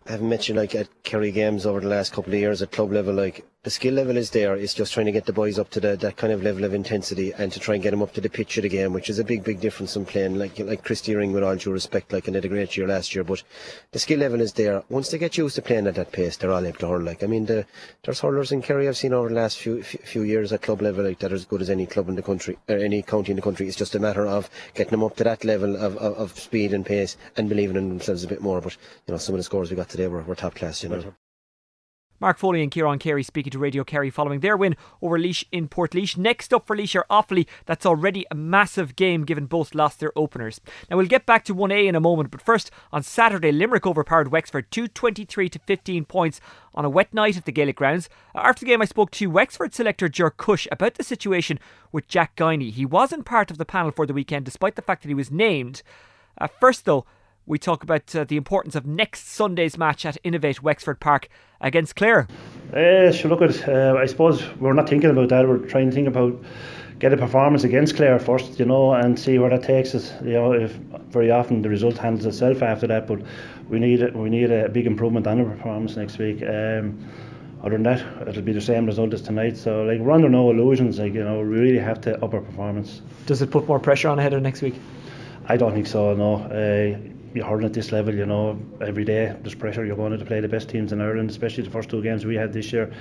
[0.07, 2.71] I haven't met you like at Kerry games over the last couple of years at
[2.71, 4.55] club level, like the skill level is there.
[4.55, 6.73] It's just trying to get the boys up to the, that kind of level of
[6.73, 9.07] intensity and to try and get them up to the pitch of the game, which
[9.07, 12.11] is a big, big difference in playing like like Christy Ring with all due respect,
[12.11, 13.23] like and did a great year last year.
[13.23, 13.43] But
[13.91, 14.81] the skill level is there.
[14.89, 17.01] Once they get used to playing at that pace, they're all able to hurl.
[17.01, 17.67] Like I mean, the,
[18.03, 21.05] there's hurlers in Kerry I've seen over the last few few years at club level
[21.05, 23.35] like that are as good as any club in the country or any county in
[23.35, 23.67] the country.
[23.67, 26.73] It's just a matter of getting them up to that level of, of, of speed
[26.73, 28.59] and pace and believing in themselves a bit more.
[28.59, 30.81] But you know, some of the scores we got today were, were top class.
[30.81, 31.13] You know.
[32.21, 35.67] Mark Foley and Kieran Carey speaking to Radio Kerry following their win over Laois in
[35.67, 36.15] Portlaoise.
[36.15, 37.47] Next up for Laois are Offaly.
[37.65, 40.61] That's already a massive game given both lost their openers.
[40.87, 44.31] Now we'll get back to 1A in a moment, but first on Saturday Limerick overpowered
[44.31, 46.39] Wexford 223 to 15 points
[46.75, 48.07] on a wet night at the Gaelic grounds.
[48.35, 51.57] After the game I spoke to Wexford selector Ger Cush about the situation
[51.91, 52.71] with Jack Guiney.
[52.71, 55.31] He wasn't part of the panel for the weekend despite the fact that he was
[55.31, 55.81] named.
[56.37, 57.03] Uh, first though,
[57.45, 61.95] we talk about uh, the importance of next Sunday's match at Innovate Wexford Park against
[61.95, 62.27] Clare.
[62.73, 63.67] Uh, sure, look at.
[63.67, 65.47] Uh, I suppose we're not thinking about that.
[65.47, 66.41] We're trying to think about
[66.99, 70.13] get a performance against Clare first, you know, and see where that takes us.
[70.23, 70.71] You know, if
[71.09, 73.21] very often the result handles itself after that, but
[73.69, 76.43] we need we need a big improvement on the performance next week.
[76.43, 76.99] Um,
[77.63, 79.57] other than that, it'll be the same result as tonight.
[79.57, 80.99] So like we're under no illusions.
[80.99, 83.01] Like you know, we really have to up our performance.
[83.25, 84.75] Does it put more pressure on ahead of next week?
[85.47, 86.13] I don't think so.
[86.15, 86.35] No.
[86.35, 89.85] Uh, you're hurling at this level, you know, every day there's pressure.
[89.85, 92.35] You're going to play the best teams in Ireland, especially the first two games we
[92.35, 92.91] had this year.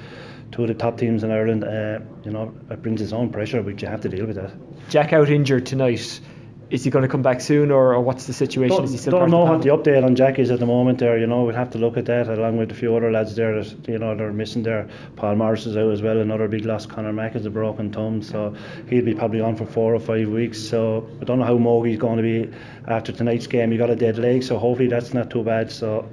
[0.53, 3.62] Two of the top teams in Ireland, uh, you know, it brings its own pressure,
[3.62, 4.53] but you have to deal with that.
[4.88, 6.21] Jack out injured tonight
[6.70, 8.76] is he going to come back soon, or, or what's the situation?
[8.76, 10.66] Don't, is he still don't know the what the update on Jack is at the
[10.66, 10.98] moment.
[10.98, 13.35] There, you know, we'll have to look at that along with a few other lads
[13.35, 13.62] there.
[13.62, 14.88] That, you know, they're missing there.
[15.16, 16.18] Paul Morris is out as well.
[16.18, 16.87] Another big loss.
[16.87, 18.54] Connor Mack has a broken thumb, so
[18.88, 20.61] he'll be probably on for four or five weeks.
[20.61, 22.56] So I don't know how Moggy's going to be
[22.87, 23.72] after tonight's game.
[23.72, 25.72] He got a dead leg, so hopefully that's not too bad.
[25.72, 26.09] So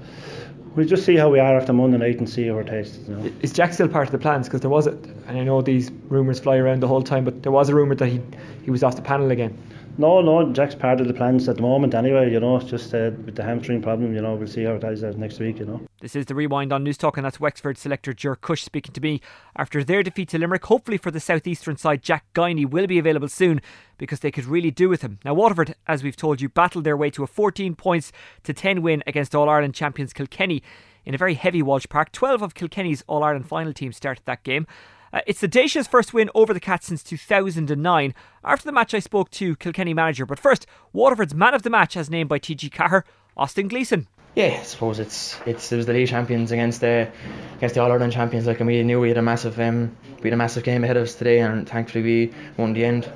[0.75, 3.01] we'll just see how we are after Monday night and see how our taste.
[3.07, 3.31] You know.
[3.41, 4.47] Is Jack still part of the plans?
[4.47, 4.91] Because there was, a,
[5.27, 7.95] and I know these rumours fly around the whole time, but there was a rumour
[7.95, 8.21] that he
[8.63, 9.55] he was off the panel again.
[9.99, 13.09] No, no, Jack's part of the plans at the moment anyway, you know, just uh,
[13.25, 15.81] with the hamstring problem, you know, we'll see how it is next week, you know.
[16.01, 19.21] This is the Rewind on Newstalk, and that's Wexford selector Ger Cushe speaking to me
[19.55, 20.65] after their defeat to Limerick.
[20.65, 23.59] Hopefully for the southeastern side, Jack Guiney will be available soon
[23.97, 25.17] because they could really do with him.
[25.25, 28.11] Now, Waterford, as we've told you, battled their way to a 14 points
[28.43, 30.61] to 10 win against All Ireland champions Kilkenny
[31.05, 32.11] in a very heavy Walsh Park.
[32.11, 34.67] 12 of Kilkenny's All Ireland final team started that game.
[35.13, 38.13] Uh, it's the Déise's first win over the Cats since 2009.
[38.43, 40.25] After the match, I spoke to Kilkenny manager.
[40.25, 43.03] But first, Waterford's man of the match, as named by TG4,
[43.35, 44.07] Austin Gleeson.
[44.35, 47.09] Yeah, I suppose it's it's it was the league champions against the
[47.55, 48.45] against the All Ireland champions.
[48.45, 50.95] Like and we knew we had a massive um, we had a massive game ahead
[50.95, 53.11] of us today, and thankfully we won the end.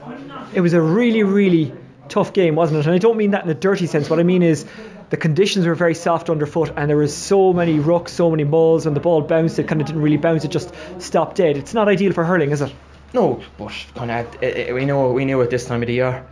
[0.55, 1.73] It was a really really
[2.09, 2.87] tough game, wasn't it?
[2.87, 4.09] And I don't mean that in a dirty sense.
[4.09, 4.65] What I mean is
[5.11, 8.85] the conditions were very soft underfoot, and there was so many rucks, so many balls,
[8.85, 9.59] and the ball bounced.
[9.59, 11.57] It kind of didn't really bounce; it just stopped dead.
[11.57, 12.73] It's not ideal for hurling, is it?
[13.13, 16.25] No, but kind of we know we knew at this time of the year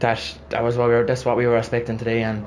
[0.00, 2.46] that that was what we were that's what we were expecting today, and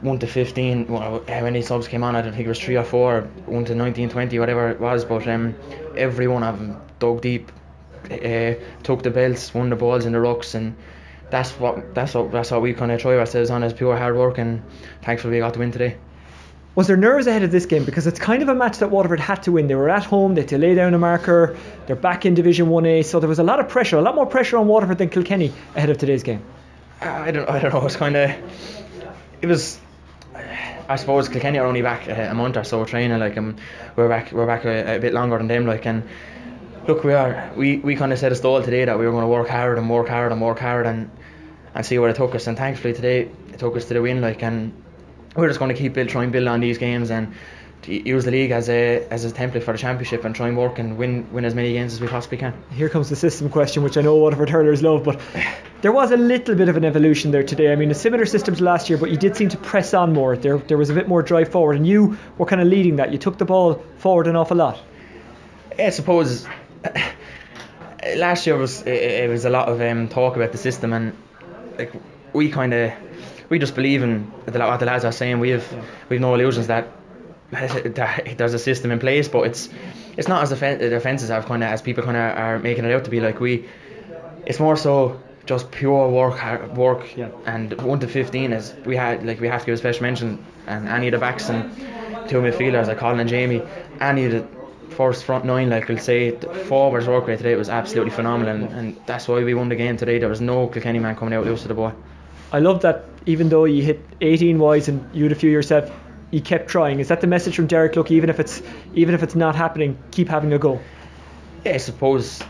[0.00, 2.76] one to 15 well, how many subs came on I don't think it was three
[2.76, 5.54] or four one to 19 20 whatever it was but um,
[5.96, 7.50] every one of them dug deep
[8.10, 10.74] uh, took the belts won the balls in the rocks, and
[11.30, 14.16] that's what that's what that's what we kind of try ourselves on as pure hard
[14.16, 14.62] work and
[15.02, 15.96] thankfully we got to win today
[16.74, 19.20] was there nerves ahead of this game because it's kind of a match that Waterford
[19.20, 21.56] had to win they were at home they had to lay down a marker
[21.86, 24.26] they're back in Division 1A so there was a lot of pressure a lot more
[24.26, 26.42] pressure on Waterford than Kilkenny ahead of today's game
[27.00, 28.30] I don't I don't know it's kind of
[29.40, 29.78] it was
[30.88, 33.18] I suppose Kilkenny are only back a, a month or so training.
[33.18, 33.56] Like um,
[33.96, 35.66] we're back we're back a, a, bit longer than them.
[35.66, 36.02] Like and
[36.86, 39.24] look, we are we, we kind of set a stall today that we were going
[39.24, 41.10] to work hard and work hard and work hard and
[41.74, 42.46] and see where it took us.
[42.46, 44.20] And thankfully today it took us to the win.
[44.20, 44.72] Like and
[45.36, 47.34] we're just going to keep build, try and build on these games and
[47.86, 50.78] use the league as a as a template for the championship and try and work
[50.78, 52.54] and win win as many games as we possibly can.
[52.70, 55.20] Here comes the system question, which I know Waterford hurlers love, but
[55.82, 57.72] there was a little bit of an evolution there today.
[57.72, 60.12] I mean, a similar system to last year, but you did seem to press on
[60.12, 60.36] more.
[60.36, 63.12] There there was a bit more drive forward, and you were kind of leading that.
[63.12, 64.80] You took the ball forward an awful lot.
[65.78, 66.46] I suppose
[68.16, 71.16] last year was it, was a lot of um, talk about the system, and
[71.78, 71.92] like
[72.32, 72.92] we kind of
[73.48, 75.40] we just believe in the, what the lads are saying.
[75.40, 75.82] We have yeah.
[76.08, 76.88] we've no illusions that
[77.50, 79.68] there's a system in place, but it's
[80.16, 82.92] it's not as the offences have kind of as people kind of are making it
[82.92, 83.20] out to be.
[83.20, 83.68] Like we,
[84.46, 87.28] it's more so just pure work, work, yeah.
[87.46, 90.44] and one to fifteen is we had like we have to give a special mention,
[90.66, 91.76] and any of the backs and
[92.28, 93.62] two midfielders like Colin and Jamie,
[94.00, 94.63] any of the
[94.94, 98.72] first front nine, like we'll say, the forwards work rate today was absolutely phenomenal, and,
[98.72, 100.18] and that's why we won the game today.
[100.18, 101.92] There was no Kilkenny man coming out loose to the ball.
[102.52, 105.90] I love that even though you hit 18 wides and you had a few yourself,
[106.30, 107.00] you kept trying.
[107.00, 107.96] Is that the message from Derek?
[107.96, 108.62] Look, even if it's
[108.94, 110.80] even if it's not happening, keep having a go.
[111.64, 112.42] Yeah, I suppose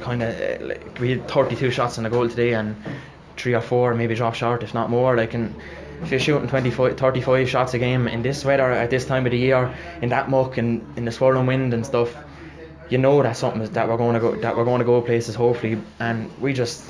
[0.00, 2.76] kind of like we had 32 shots on the goal today, and
[3.36, 5.16] three or four maybe drop short, if not more.
[5.16, 5.54] Like, and
[6.02, 9.32] if you're shooting 25, 35 shots a game in this weather at this time of
[9.32, 12.14] the year, in that muck and in the swirling wind and stuff,
[12.88, 15.34] you know that's something that we're going to go that we're going to go places
[15.34, 15.80] hopefully.
[15.98, 16.84] And we just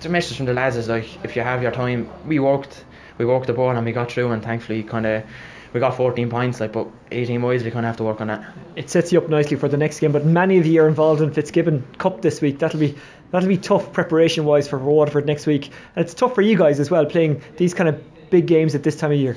[0.00, 2.84] the message from the lads is like if you have your time, we worked
[3.18, 5.24] we worked the ball and we got through, and thankfully kind of
[5.72, 8.26] we got 14 points, like, but 18 boys, we kind of have to work on
[8.26, 8.44] that.
[8.76, 11.22] It sets you up nicely for the next game, but many of you are involved
[11.22, 12.58] in Fitzgibbon Cup this week.
[12.58, 12.98] That'll be
[13.30, 16.78] that'll be tough preparation wise for Waterford next week, and it's tough for you guys
[16.78, 18.02] as well playing these kind of
[18.32, 19.36] big games at this time of year.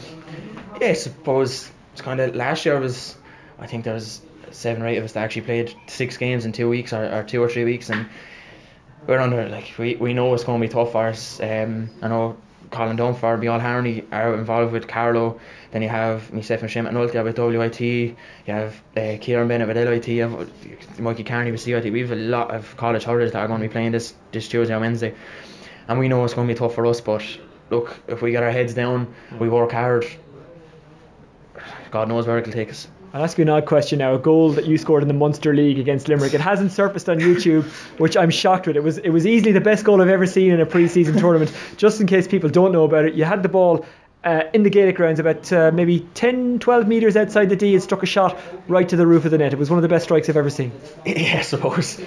[0.81, 3.15] Yeah, I suppose it's kind of last year was,
[3.59, 6.53] I think there was seven or eight of us that actually played six games in
[6.53, 8.07] two weeks or, or two or three weeks, and
[9.05, 11.39] we're under like we, we know it's going to be tough for us.
[11.41, 12.37] Um, I know
[12.71, 15.39] Colin Dunford, Miall Harney are involved with Carlow.
[15.71, 17.81] Then you have myself and Shane McNulty with WIT.
[17.81, 18.15] You
[18.47, 20.07] have uh, Kieran Bennett with LIT.
[20.07, 21.91] You have Mikey Kearney with CIT.
[21.91, 24.47] We have a lot of college hurlers that are going to be playing this, this
[24.47, 25.13] Tuesday and Wednesday.
[25.87, 27.23] And we know it's going to be tough for us, but
[27.69, 30.05] look, if we get our heads down, we work hard,
[31.91, 32.87] God knows where it'll take us.
[33.13, 34.13] I'll ask you an odd question now.
[34.13, 36.33] A goal that you scored in the Munster League against Limerick.
[36.33, 37.63] It hasn't surfaced on YouTube,
[37.97, 38.75] which I'm shocked with.
[38.75, 41.55] It was it was easily the best goal I've ever seen in a pre-season tournament.
[41.77, 43.85] Just in case people don't know about it, you had the ball
[44.25, 47.81] uh, in the Gaelic grounds, about uh, maybe 10, 12 metres outside the D, and
[47.81, 48.37] struck a shot
[48.67, 49.53] right to the roof of the net.
[49.53, 50.73] It was one of the best strikes I've ever seen.
[51.05, 52.03] yeah, I suppose.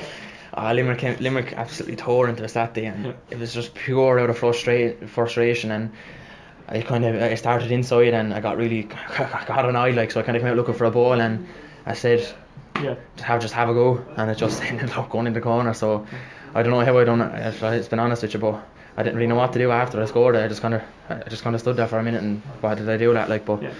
[0.59, 4.19] Uh, Limerick, came, Limerick absolutely tore into us that day, and it was just pure
[4.19, 5.71] out of frustra- frustration.
[5.71, 5.93] And
[6.69, 8.89] I kind of I started inside, and I got really
[9.19, 11.21] I got an eye like, so I kind of came out looking for a ball,
[11.21, 11.47] and
[11.87, 12.27] I said,
[12.83, 15.73] yeah, have just have a go, and it just ended up going in the corner.
[15.75, 16.05] So
[16.57, 17.63] I don't know how I done it.
[17.63, 18.61] It's been honest with you, but
[18.97, 20.35] I didn't really know what to do after I scored.
[20.35, 22.75] I just kind of I just kind of stood there for a minute, and why
[22.75, 23.29] did I do that?
[23.29, 23.75] Like, but yeah.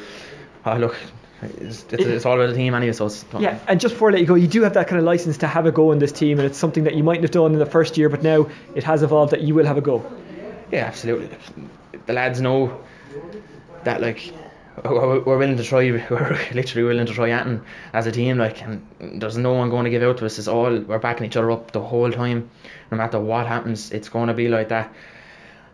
[0.65, 0.97] oh, look.
[1.41, 3.61] It's, it's, it's, all about the team anyway, so it's yeah.
[3.69, 5.47] And just before I let you go, you do have that kind of license to
[5.47, 7.59] have a go in this team, and it's something that you mightn't have done in
[7.59, 10.05] the first year, but now it has evolved that you will have a go.
[10.73, 11.31] Yeah, absolutely.
[12.07, 12.81] The lads know
[13.85, 14.33] that like
[14.85, 15.79] we're willing to try.
[16.11, 17.63] We're literally willing to try anything
[17.93, 18.39] as a team.
[18.39, 20.39] Like, and there's no one going to give out to us.
[20.39, 22.51] It's all we're backing each other up the whole time.
[22.91, 24.93] No matter what happens, it's going to be like that.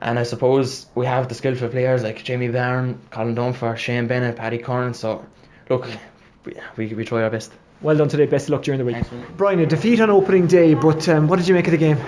[0.01, 4.37] And I suppose we have the skillful players like Jamie Barron, Colin Dunford, Shane Bennett,
[4.37, 4.95] Paddy Curran.
[4.95, 5.25] So,
[5.69, 5.89] look,
[6.45, 7.53] we, we, we try our best.
[7.81, 8.27] Well done today.
[8.27, 9.05] Best of luck during the week.
[9.37, 11.99] Brian, a defeat on opening day, but um, what did you make of the game?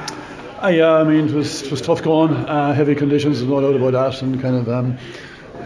[0.63, 3.61] Uh, yeah, I mean, it was, it was tough going, uh, heavy conditions, there's no
[3.61, 4.69] doubt about that, and kind of.
[4.69, 4.99] Um,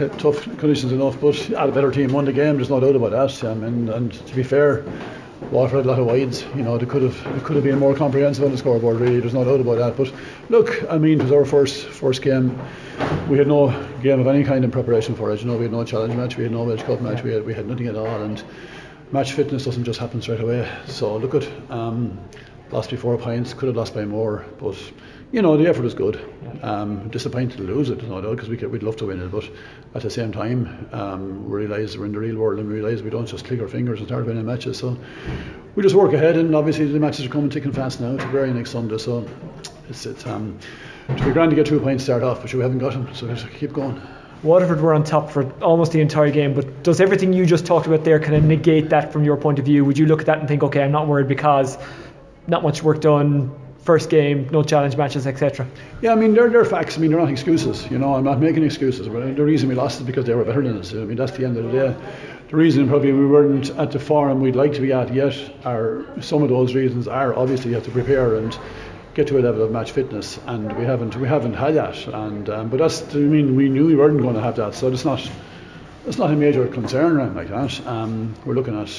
[0.09, 2.57] tough conditions enough, but had a better team won the game.
[2.57, 3.45] There's no doubt about that.
[3.45, 4.85] Um, and, and to be fair,
[5.51, 6.45] Waterford had a lot of wides.
[6.55, 9.01] You know, it could have they could have been more comprehensive on the scoreboard.
[9.01, 9.97] Really, there's no doubt about that.
[9.97, 10.13] But
[10.49, 12.59] look, I mean, it was our first first game.
[13.29, 13.69] We had no
[14.03, 15.41] game of any kind in preparation for it.
[15.41, 17.45] You know, we had no challenge match, we had no Village Cup match, we had
[17.45, 18.23] we had nothing at all.
[18.23, 18.43] And
[19.13, 20.71] match fitness doesn't just happen straight away.
[20.87, 22.19] So look at um,
[22.71, 24.77] lost by four points, could have lost by more, but
[25.33, 26.21] you know, the effort was good.
[26.63, 29.31] Um, disappointed to lose it, no doubt, because we could, we'd love to win it.
[29.31, 29.49] But
[29.95, 33.01] at the same time, um, we realise we're in the real world and we realise
[33.01, 34.79] we don't just click our fingers and start winning matches.
[34.79, 34.99] So
[35.75, 38.15] we just work ahead, and obviously the matches are coming thick and fast now.
[38.15, 39.27] It's very next Sunday, so
[39.89, 40.59] it's it's um,
[41.09, 43.15] to be grand to get two points to start off, but we haven't got them,
[43.15, 44.01] so we to keep going.
[44.43, 47.87] Waterford were on top for almost the entire game, but does everything you just talked
[47.87, 49.85] about there kind of negate that from your point of view?
[49.85, 51.77] Would you look at that and think, okay, I'm not worried because
[52.47, 55.67] not much work done, first game, no challenge matches, etc.
[56.03, 56.97] Yeah, I mean they're, they're facts.
[56.97, 57.91] I mean they're not excuses.
[57.91, 59.09] You know, I'm not making excuses.
[59.09, 60.93] But the reason we lost is because they were better than us.
[60.93, 61.97] I mean that's the end of the day.
[62.49, 66.05] The reason probably we weren't at the form we'd like to be at yet are
[66.21, 68.59] some of those reasons are obviously you have to prepare and
[69.15, 72.07] get to a level of match fitness, and we haven't we haven't had that.
[72.09, 74.89] And um, but that's I mean we knew we weren't going to have that, so
[74.93, 75.31] it's not
[76.07, 77.87] it's not a major concern or anything like that.
[77.87, 78.91] Um, we're looking at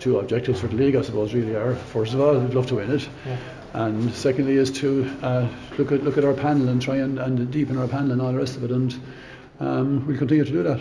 [0.00, 1.74] two objectives for the league, I suppose, really are.
[1.74, 3.08] First of all, we'd love to win it.
[3.26, 3.36] Yeah.
[3.72, 5.48] And secondly, is to uh,
[5.78, 8.32] look at look at our panel and try and, and deepen our panel and all
[8.32, 8.70] the rest of it.
[8.70, 9.00] And
[9.60, 10.80] um, we'll continue to do that.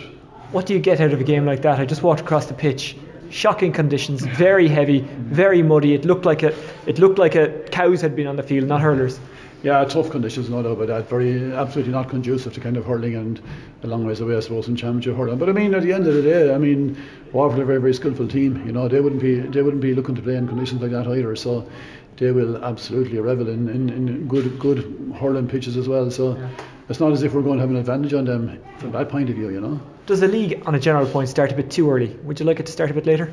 [0.51, 1.79] What do you get out of a game like that?
[1.79, 2.95] I just walked across the pitch.
[3.29, 5.93] Shocking conditions, very heavy, very muddy.
[5.93, 6.51] It looked like a,
[6.87, 9.19] it looked like a cows had been on the field, not hurlers.
[9.61, 11.09] Yeah, tough conditions, no doubt about that.
[11.09, 13.41] Very, absolutely not conducive to kind of hurling and
[13.83, 15.37] a long ways away, I suppose, in championship hurling.
[15.37, 16.97] But I mean, at the end of the day, I mean,
[17.33, 18.65] Waterford are a very, very skillful team.
[18.65, 21.07] You know, they wouldn't be, they wouldn't be looking to play in conditions like that
[21.07, 21.35] either.
[21.35, 21.67] So
[22.15, 26.09] they will absolutely revel in, in, in good, good hurling pitches as well.
[26.09, 26.47] So Yeah.
[26.87, 29.29] it's not as if we're going to have an advantage on them from that point
[29.29, 29.81] of view, you know.
[30.05, 32.07] Does the league, on a general point, start a bit too early?
[32.23, 33.31] Would you like it to start a bit later?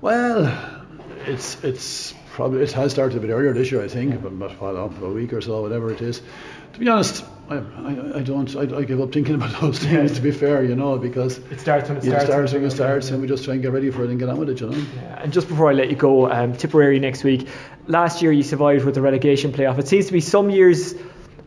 [0.00, 0.52] Well,
[1.26, 4.58] it's it's probably it has started a bit earlier this year, I think, but but
[4.58, 6.22] well, a week or so, whatever it is.
[6.72, 10.12] To be honest, I, I, I don't I, I give up thinking about those things.
[10.12, 12.24] To be fair, you know, because it starts when it starts.
[12.24, 14.30] starts when it starts, and we just try and get ready for it and get
[14.30, 14.78] on with it, you know.
[14.78, 17.46] Yeah, And just before I let you go, um, Tipperary next week.
[17.88, 19.78] Last year you survived with the relegation playoff.
[19.78, 20.94] It seems to be some years.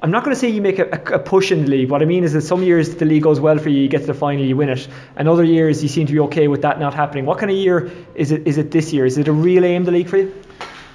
[0.04, 1.89] I'm not going to say you make a, a, a push in the league.
[1.89, 4.02] What I mean is that some years the league goes well for you, you get
[4.02, 6.62] to the final, you win it, and other years you seem to be okay with
[6.62, 7.26] that not happening.
[7.26, 8.46] What kind of year is it?
[8.46, 9.06] Is it this year?
[9.08, 10.44] Is it a real aim the league for you?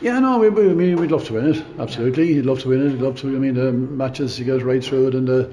[0.00, 1.64] Yeah, no, we, we, mean, we'd love to win it.
[1.78, 2.92] Absolutely, you'd love to win it.
[2.92, 3.26] You'd love to.
[3.34, 5.52] I mean, the matches he goes right through it, and the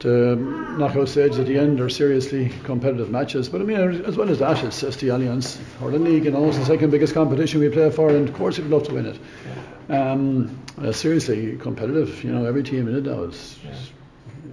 [0.00, 0.34] the
[0.78, 3.48] knockout stage at the end are seriously competitive matches.
[3.48, 6.24] But I mean, as well as that, it's, it's the Allianz Hurling League.
[6.24, 8.88] You know, it's the second biggest competition we play for, and of course, we'd love
[8.88, 9.20] to win it.
[9.88, 12.24] Um, uh, seriously competitive.
[12.24, 13.58] You know, every team in it now is.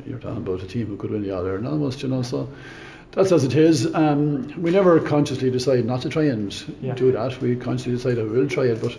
[0.05, 2.03] You're talking about a team who could win the All Ireland almost.
[2.03, 2.49] You know, so.
[3.11, 3.93] That's as it is.
[3.95, 6.93] Um, we never consciously decide not to try and Yeah.
[6.93, 7.41] do that.
[7.41, 8.95] We consciously decide that we will try it, but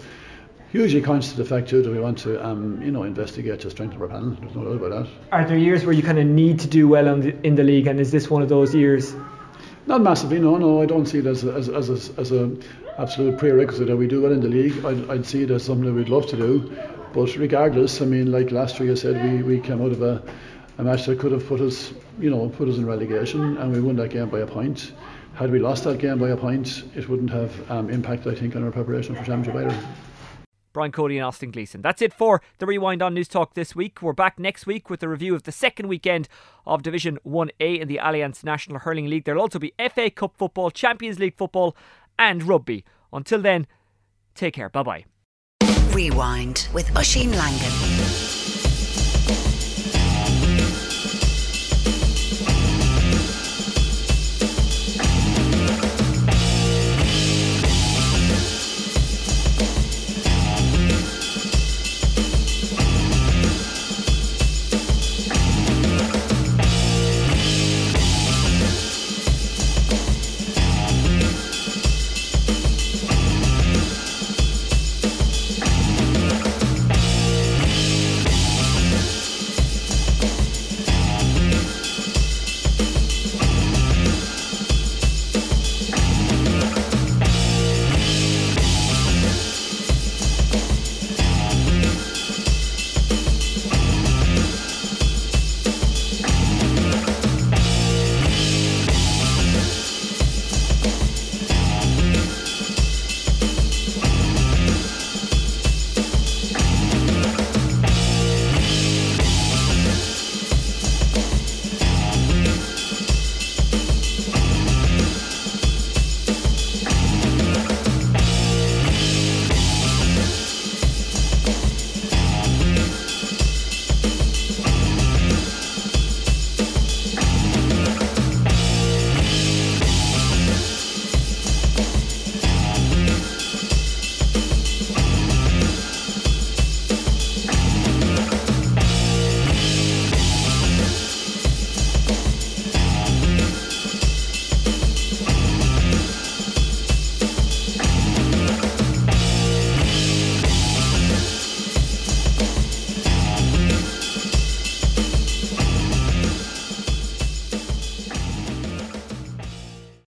[0.72, 3.70] hugely conscious of the fact too that we want to, um, you know, investigate to
[3.70, 4.36] strengthen our panel.
[4.40, 5.08] There's no doubt about that.
[5.32, 7.64] Are there years where you kind of need to do well in the, in the
[7.64, 9.14] league, and is this one of those years?
[9.86, 10.82] Not massively, no, no.
[10.82, 12.50] I don't see it as a, as, as, a, as a
[12.98, 14.84] absolute prerequisite that we do well in the league.
[14.84, 16.76] I'd, I'd see it as something that we'd love to do.
[17.14, 20.22] But regardless, I mean, like last year, I said we, we came out of a,
[20.78, 23.80] a match that could have put us, you know, put us in relegation, and we
[23.80, 24.92] won that game by a point.
[25.34, 28.56] Had we lost that game by a point, it wouldn't have um, impacted, I think,
[28.56, 29.88] on our preparation for championship either.
[30.72, 31.82] Brian Cody and Austin Gleeson.
[31.82, 34.00] That's it for the Rewind on Newstalk this week.
[34.00, 36.28] We're back next week with a review of the second weekend
[36.66, 39.24] of Division 1A in the Allianz National Hurling League.
[39.24, 41.76] There'll also be FA Cup football, Champions League football,
[42.18, 42.84] and rugby.
[43.12, 43.66] Until then,
[44.36, 44.68] take care.
[44.68, 45.04] Bye bye.
[45.90, 47.87] Rewind with Oisin Langan.